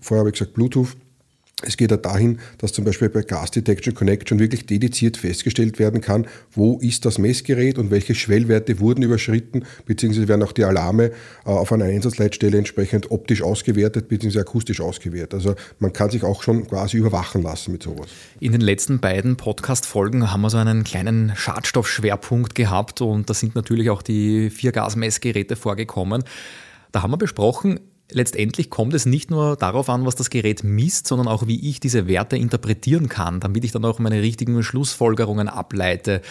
Vorher 0.00 0.20
habe 0.20 0.30
ich 0.30 0.38
gesagt 0.38 0.54
Bluetooth. 0.54 0.96
Es 1.62 1.76
geht 1.76 1.90
ja 1.90 1.96
dahin, 1.96 2.38
dass 2.58 2.72
zum 2.72 2.84
Beispiel 2.84 3.08
bei 3.08 3.22
Gas 3.22 3.50
Detection 3.50 3.92
Connect 3.92 4.28
schon 4.28 4.38
wirklich 4.38 4.66
dediziert 4.66 5.16
festgestellt 5.16 5.80
werden 5.80 6.00
kann, 6.00 6.28
wo 6.52 6.78
ist 6.78 7.04
das 7.04 7.18
Messgerät 7.18 7.78
und 7.78 7.90
welche 7.90 8.14
Schwellwerte 8.14 8.78
wurden 8.78 9.02
überschritten, 9.02 9.64
beziehungsweise 9.84 10.28
werden 10.28 10.44
auch 10.44 10.52
die 10.52 10.62
Alarme 10.62 11.06
äh, 11.06 11.10
auf 11.44 11.72
einer 11.72 11.86
Einsatzleitstelle 11.86 12.56
entsprechend 12.56 13.10
optisch 13.10 13.42
ausgewertet, 13.42 14.08
beziehungsweise 14.08 14.42
akustisch 14.42 14.80
ausgewertet. 14.80 15.34
Also 15.34 15.56
man 15.80 15.92
kann 15.92 16.10
sich 16.10 16.22
auch 16.22 16.44
schon 16.44 16.64
quasi 16.68 16.96
überwachen 16.96 17.42
lassen 17.42 17.72
mit 17.72 17.82
sowas. 17.82 18.06
In 18.38 18.52
den 18.52 18.60
letzten 18.60 19.00
beiden 19.00 19.36
Podcast-Folgen 19.36 20.30
haben 20.30 20.42
wir 20.42 20.50
so 20.50 20.58
einen 20.58 20.84
kleinen 20.84 21.32
Schadstoffschwerpunkt 21.34 22.54
gehabt 22.54 23.00
und 23.00 23.28
da 23.28 23.34
sind 23.34 23.56
natürlich 23.56 23.90
auch 23.90 24.02
die 24.02 24.50
vier 24.50 24.70
Gasmessgeräte 24.70 25.56
vorgekommen. 25.56 26.22
Da 26.92 27.02
haben 27.02 27.10
wir 27.10 27.18
besprochen, 27.18 27.80
letztendlich 28.10 28.70
kommt 28.70 28.94
es 28.94 29.06
nicht 29.06 29.30
nur 29.30 29.56
darauf 29.56 29.88
an, 29.88 30.06
was 30.06 30.16
das 30.16 30.30
Gerät 30.30 30.64
misst, 30.64 31.06
sondern 31.06 31.28
auch, 31.28 31.46
wie 31.46 31.68
ich 31.68 31.80
diese 31.80 32.06
Werte 32.06 32.36
interpretieren 32.36 33.08
kann, 33.08 33.40
damit 33.40 33.64
ich 33.64 33.72
dann 33.72 33.84
auch 33.84 33.98
meine 33.98 34.22
richtigen 34.22 34.62
Schlussfolgerungen 34.62 35.48
ableite. 35.48 36.22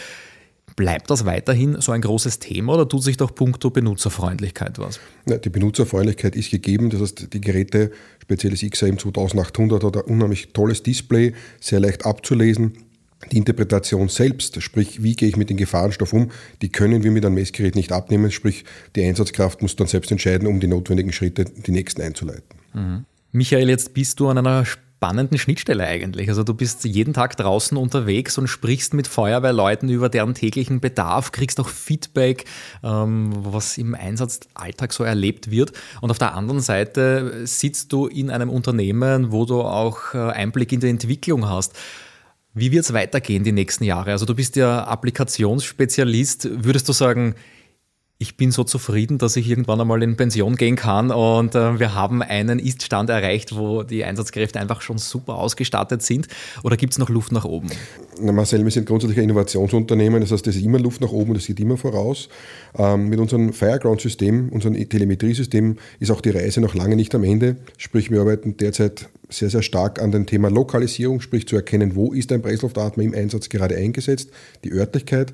Bleibt 0.76 1.10
das 1.10 1.26
weiterhin 1.26 1.82
so 1.82 1.92
ein 1.92 2.02
großes 2.02 2.40
Thema 2.40 2.74
oder 2.74 2.88
tut 2.88 3.02
sich 3.02 3.18
doch 3.18 3.34
puncto 3.34 3.72
Benutzerfreundlichkeit 3.72 4.78
was? 4.78 5.00
Ja, 5.28 5.38
die 5.38 5.50
Benutzerfreundlichkeit 5.50 6.36
ist 6.36 6.52
gegeben. 6.52 6.90
Das 6.90 7.02
heißt, 7.02 7.34
die 7.34 7.42
Geräte, 7.42 7.92
speziell 8.22 8.52
das 8.52 8.62
XAM 8.62 9.00
2800, 9.00 9.84
hat 9.84 9.98
ein 9.98 10.04
unheimlich 10.04 10.50
tolles 10.54 10.84
Display, 10.84 11.34
sehr 11.60 11.80
leicht 11.80 12.06
abzulesen 12.06 12.74
die 13.32 13.38
Interpretation 13.38 14.10
selbst, 14.10 14.62
sprich, 14.62 15.04
wie 15.04 15.16
gehe 15.16 15.28
ich 15.30 15.38
mit 15.38 15.50
dem 15.50 15.58
Gefahrenstoff 15.58 16.14
um, 16.14 16.32
die 16.62 16.70
können 16.70 17.04
wir 17.04 17.12
mit 17.12 17.26
einem 17.26 17.36
Messgerät 17.36 17.76
nicht 17.76 17.92
abnehmen, 17.92 18.32
sprich, 18.32 18.64
die 18.96 19.04
Einsatzkraft 19.04 19.62
muss 19.62 19.76
dann 19.76 19.88
selbst 19.88 20.12
entscheiden, 20.12 20.48
um 20.48 20.60
die 20.60 20.68
notwendigen 20.68 21.12
Schritte, 21.12 21.46
die 21.46 21.72
nächsten 21.72 22.02
einzuleiten. 22.02 22.44
Mhm. 22.74 23.06
Michael, 23.32 23.70
jetzt 23.70 23.94
bist 23.94 24.20
du 24.20 24.30
an 24.30 24.38
einer 24.38 24.66
spannenden 24.98 25.38
Schnittstelle 25.38 25.86
eigentlich. 25.86 26.30
Also 26.30 26.44
du 26.44 26.56
bist 26.56 26.84
jeden 26.86 27.14
Tag 27.14 27.38
draußen 27.38 27.78
unterwegs 27.78 28.38
und 28.38 28.48
sprichst 28.48 28.96
mit 28.96 29.08
Feuerwehrleuten 29.08 29.90
über 29.90 30.10
deren 30.10 30.34
täglichen 30.34 30.80
Bedarf, 30.80 31.32
kriegst 31.32 31.60
auch 31.60 31.70
Feedback, 31.70 32.46
ähm, 32.84 33.32
was 33.36 33.78
im 33.78 33.94
Einsatzalltag 33.94 34.94
so 34.94 35.04
erlebt 35.04 35.52
wird. 35.52 35.74
Und 36.02 36.10
auf 36.10 36.18
der 36.18 36.34
anderen 36.34 36.62
Seite 36.62 37.46
sitzt 37.46 37.94
du 37.94 38.08
in 38.08 38.32
einem 38.32 38.50
Unternehmen, 38.50 39.32
wo 39.32 39.46
du 39.46 39.62
auch 39.62 40.16
äh, 40.16 40.18
Einblick 40.18 40.72
in 40.72 40.80
die 40.80 40.90
Entwicklung 40.90 41.48
hast. 41.48 41.78
Wie 42.58 42.72
wird 42.72 42.86
es 42.86 42.94
weitergehen 42.94 43.44
die 43.44 43.52
nächsten 43.52 43.84
Jahre? 43.84 44.12
Also 44.12 44.26
du 44.26 44.34
bist 44.34 44.56
ja 44.56 44.84
Applikationsspezialist. 44.86 46.50
Würdest 46.64 46.90
du 46.90 46.94
sagen, 46.94 47.36
ich 48.20 48.36
bin 48.36 48.52
so 48.52 48.64
zufrieden, 48.64 49.20
dass 49.20 49.36
ich 49.36 49.48
irgendwann 49.48 49.80
einmal 49.80 50.02
in 50.02 50.18
Pension 50.18 50.56
gehen 50.56 50.76
kann 50.76 51.12
und 51.12 51.54
äh, 51.54 51.80
wir 51.80 51.94
haben 51.94 52.24
einen 52.24 52.58
Iststand 52.58 53.12
erreicht, 53.12 53.56
wo 53.56 53.84
die 53.84 54.04
Einsatzkräfte 54.04 54.60
einfach 54.60 54.82
schon 54.82 54.98
super 54.98 55.36
ausgestattet 55.36 56.02
sind? 56.02 56.28
Oder 56.64 56.78
gibt 56.78 56.94
es 56.94 57.00
noch 57.00 57.10
Luft 57.10 57.32
nach 57.32 57.46
oben? 57.46 57.70
Na 58.20 58.32
Marcel, 58.32 58.64
wir 58.64 58.72
sind 58.72 58.88
grundsätzlich 58.88 59.20
ein 59.20 59.26
Innovationsunternehmen, 59.26 60.22
das 60.22 60.32
heißt, 60.32 60.48
es 60.48 60.56
ist 60.56 60.64
immer 60.64 60.80
Luft 60.80 61.00
nach 61.00 61.12
oben, 61.12 61.36
das 61.36 61.46
geht 61.46 61.60
immer 61.60 61.78
voraus. 61.78 62.30
Ähm, 62.76 63.10
mit 63.10 63.20
unserem 63.20 63.54
Fireground-System, 63.54 64.50
unserem 64.50 64.74
Telemetriesystem 64.90 65.78
ist 66.00 66.10
auch 66.10 66.22
die 66.22 66.32
Reise 66.32 66.60
noch 66.60 66.74
lange 66.74 66.96
nicht 66.96 67.14
am 67.14 67.24
Ende. 67.24 67.58
Sprich, 67.78 68.10
wir 68.10 68.22
arbeiten 68.22 68.58
derzeit 68.58 69.10
sehr, 69.30 69.52
sehr 69.52 69.62
stark 69.62 70.02
an 70.02 70.12
dem 70.12 70.26
Thema 70.26 70.50
Lokalisierung, 70.50 71.22
sprich 71.22 71.48
zu 71.48 71.56
erkennen, 71.56 71.96
wo 71.96 72.14
ist 72.14 72.32
ein 72.32 72.42
Preisluftatmer 72.42 73.04
im 73.04 73.14
Einsatz 73.14 73.50
gerade 73.50 73.76
eingesetzt, 73.76 74.32
die 74.64 74.72
Örtlichkeit. 74.72 75.34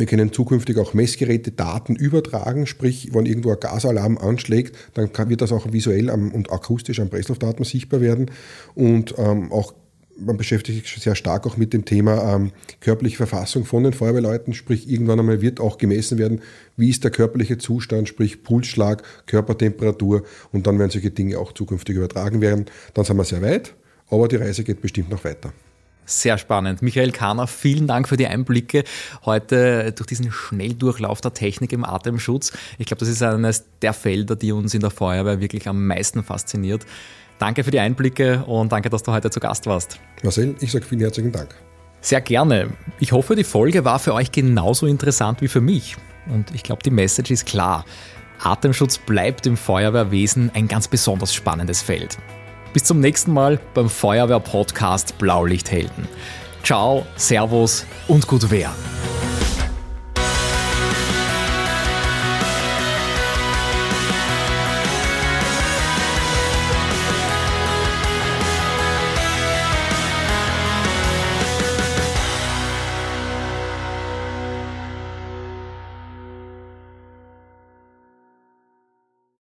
Wir 0.00 0.06
können 0.06 0.32
zukünftig 0.32 0.78
auch 0.78 0.94
Messgeräte 0.94 1.50
Daten 1.50 1.94
übertragen, 1.94 2.66
sprich, 2.66 3.10
wenn 3.12 3.26
irgendwo 3.26 3.50
ein 3.50 3.60
Gasalarm 3.60 4.16
anschlägt, 4.16 4.74
dann 4.94 5.12
kann, 5.12 5.28
wird 5.28 5.42
das 5.42 5.52
auch 5.52 5.74
visuell 5.74 6.08
am, 6.08 6.32
und 6.32 6.50
akustisch 6.50 7.00
am 7.00 7.10
Pressluftdatmer 7.10 7.66
sichtbar 7.66 8.00
werden 8.00 8.30
und 8.74 9.14
ähm, 9.18 9.52
auch 9.52 9.74
man 10.16 10.38
beschäftigt 10.38 10.86
sich 10.86 11.02
sehr 11.02 11.14
stark 11.14 11.46
auch 11.46 11.58
mit 11.58 11.74
dem 11.74 11.84
Thema 11.84 12.34
ähm, 12.34 12.52
körperliche 12.80 13.18
Verfassung 13.18 13.66
von 13.66 13.84
den 13.84 13.92
Feuerwehrleuten, 13.92 14.54
sprich 14.54 14.88
irgendwann 14.88 15.20
einmal 15.20 15.42
wird 15.42 15.60
auch 15.60 15.76
gemessen 15.76 16.16
werden, 16.16 16.40
wie 16.78 16.88
ist 16.88 17.04
der 17.04 17.10
körperliche 17.10 17.58
Zustand, 17.58 18.08
sprich 18.08 18.42
Pulsschlag, 18.42 19.02
Körpertemperatur 19.26 20.22
und 20.50 20.66
dann 20.66 20.78
werden 20.78 20.90
solche 20.90 21.10
Dinge 21.10 21.38
auch 21.38 21.52
zukünftig 21.52 21.96
übertragen 21.96 22.40
werden. 22.40 22.64
Dann 22.94 23.04
sind 23.04 23.18
wir 23.18 23.24
sehr 23.24 23.42
weit, 23.42 23.74
aber 24.08 24.28
die 24.28 24.36
Reise 24.36 24.64
geht 24.64 24.80
bestimmt 24.80 25.10
noch 25.10 25.24
weiter. 25.24 25.52
Sehr 26.10 26.38
spannend. 26.38 26.82
Michael 26.82 27.12
Kahner, 27.12 27.46
vielen 27.46 27.86
Dank 27.86 28.08
für 28.08 28.16
die 28.16 28.26
Einblicke 28.26 28.82
heute 29.24 29.92
durch 29.92 30.08
diesen 30.08 30.32
Schnelldurchlauf 30.32 31.20
der 31.20 31.34
Technik 31.34 31.72
im 31.72 31.84
Atemschutz. 31.84 32.52
Ich 32.78 32.86
glaube, 32.86 32.98
das 32.98 33.08
ist 33.08 33.22
eines 33.22 33.64
der 33.80 33.92
Felder, 33.92 34.34
die 34.34 34.50
uns 34.50 34.74
in 34.74 34.80
der 34.80 34.90
Feuerwehr 34.90 35.40
wirklich 35.40 35.68
am 35.68 35.86
meisten 35.86 36.24
fasziniert. 36.24 36.84
Danke 37.38 37.62
für 37.62 37.70
die 37.70 37.78
Einblicke 37.78 38.44
und 38.46 38.72
danke, 38.72 38.90
dass 38.90 39.04
du 39.04 39.12
heute 39.12 39.30
zu 39.30 39.38
Gast 39.38 39.66
warst. 39.66 40.00
Marcel, 40.24 40.56
ich 40.60 40.72
sage 40.72 40.84
vielen 40.84 41.00
herzlichen 41.00 41.30
Dank. 41.30 41.54
Sehr 42.00 42.20
gerne. 42.20 42.70
Ich 42.98 43.12
hoffe, 43.12 43.36
die 43.36 43.44
Folge 43.44 43.84
war 43.84 44.00
für 44.00 44.12
euch 44.12 44.32
genauso 44.32 44.86
interessant 44.86 45.40
wie 45.42 45.48
für 45.48 45.60
mich. 45.60 45.96
Und 46.26 46.52
ich 46.52 46.64
glaube, 46.64 46.82
die 46.82 46.90
Message 46.90 47.30
ist 47.30 47.46
klar. 47.46 47.84
Atemschutz 48.42 48.98
bleibt 48.98 49.46
im 49.46 49.56
Feuerwehrwesen 49.56 50.50
ein 50.54 50.66
ganz 50.66 50.88
besonders 50.88 51.32
spannendes 51.32 51.82
Feld. 51.82 52.18
Bis 52.72 52.84
zum 52.84 53.00
nächsten 53.00 53.32
Mal 53.32 53.58
beim 53.74 53.88
Feuerwehr-Podcast 53.88 55.18
Blaulichthelden. 55.18 56.08
Ciao, 56.62 57.04
Servus 57.16 57.84
und 58.06 58.26
gut 58.28 58.50
Wehr. 58.50 58.70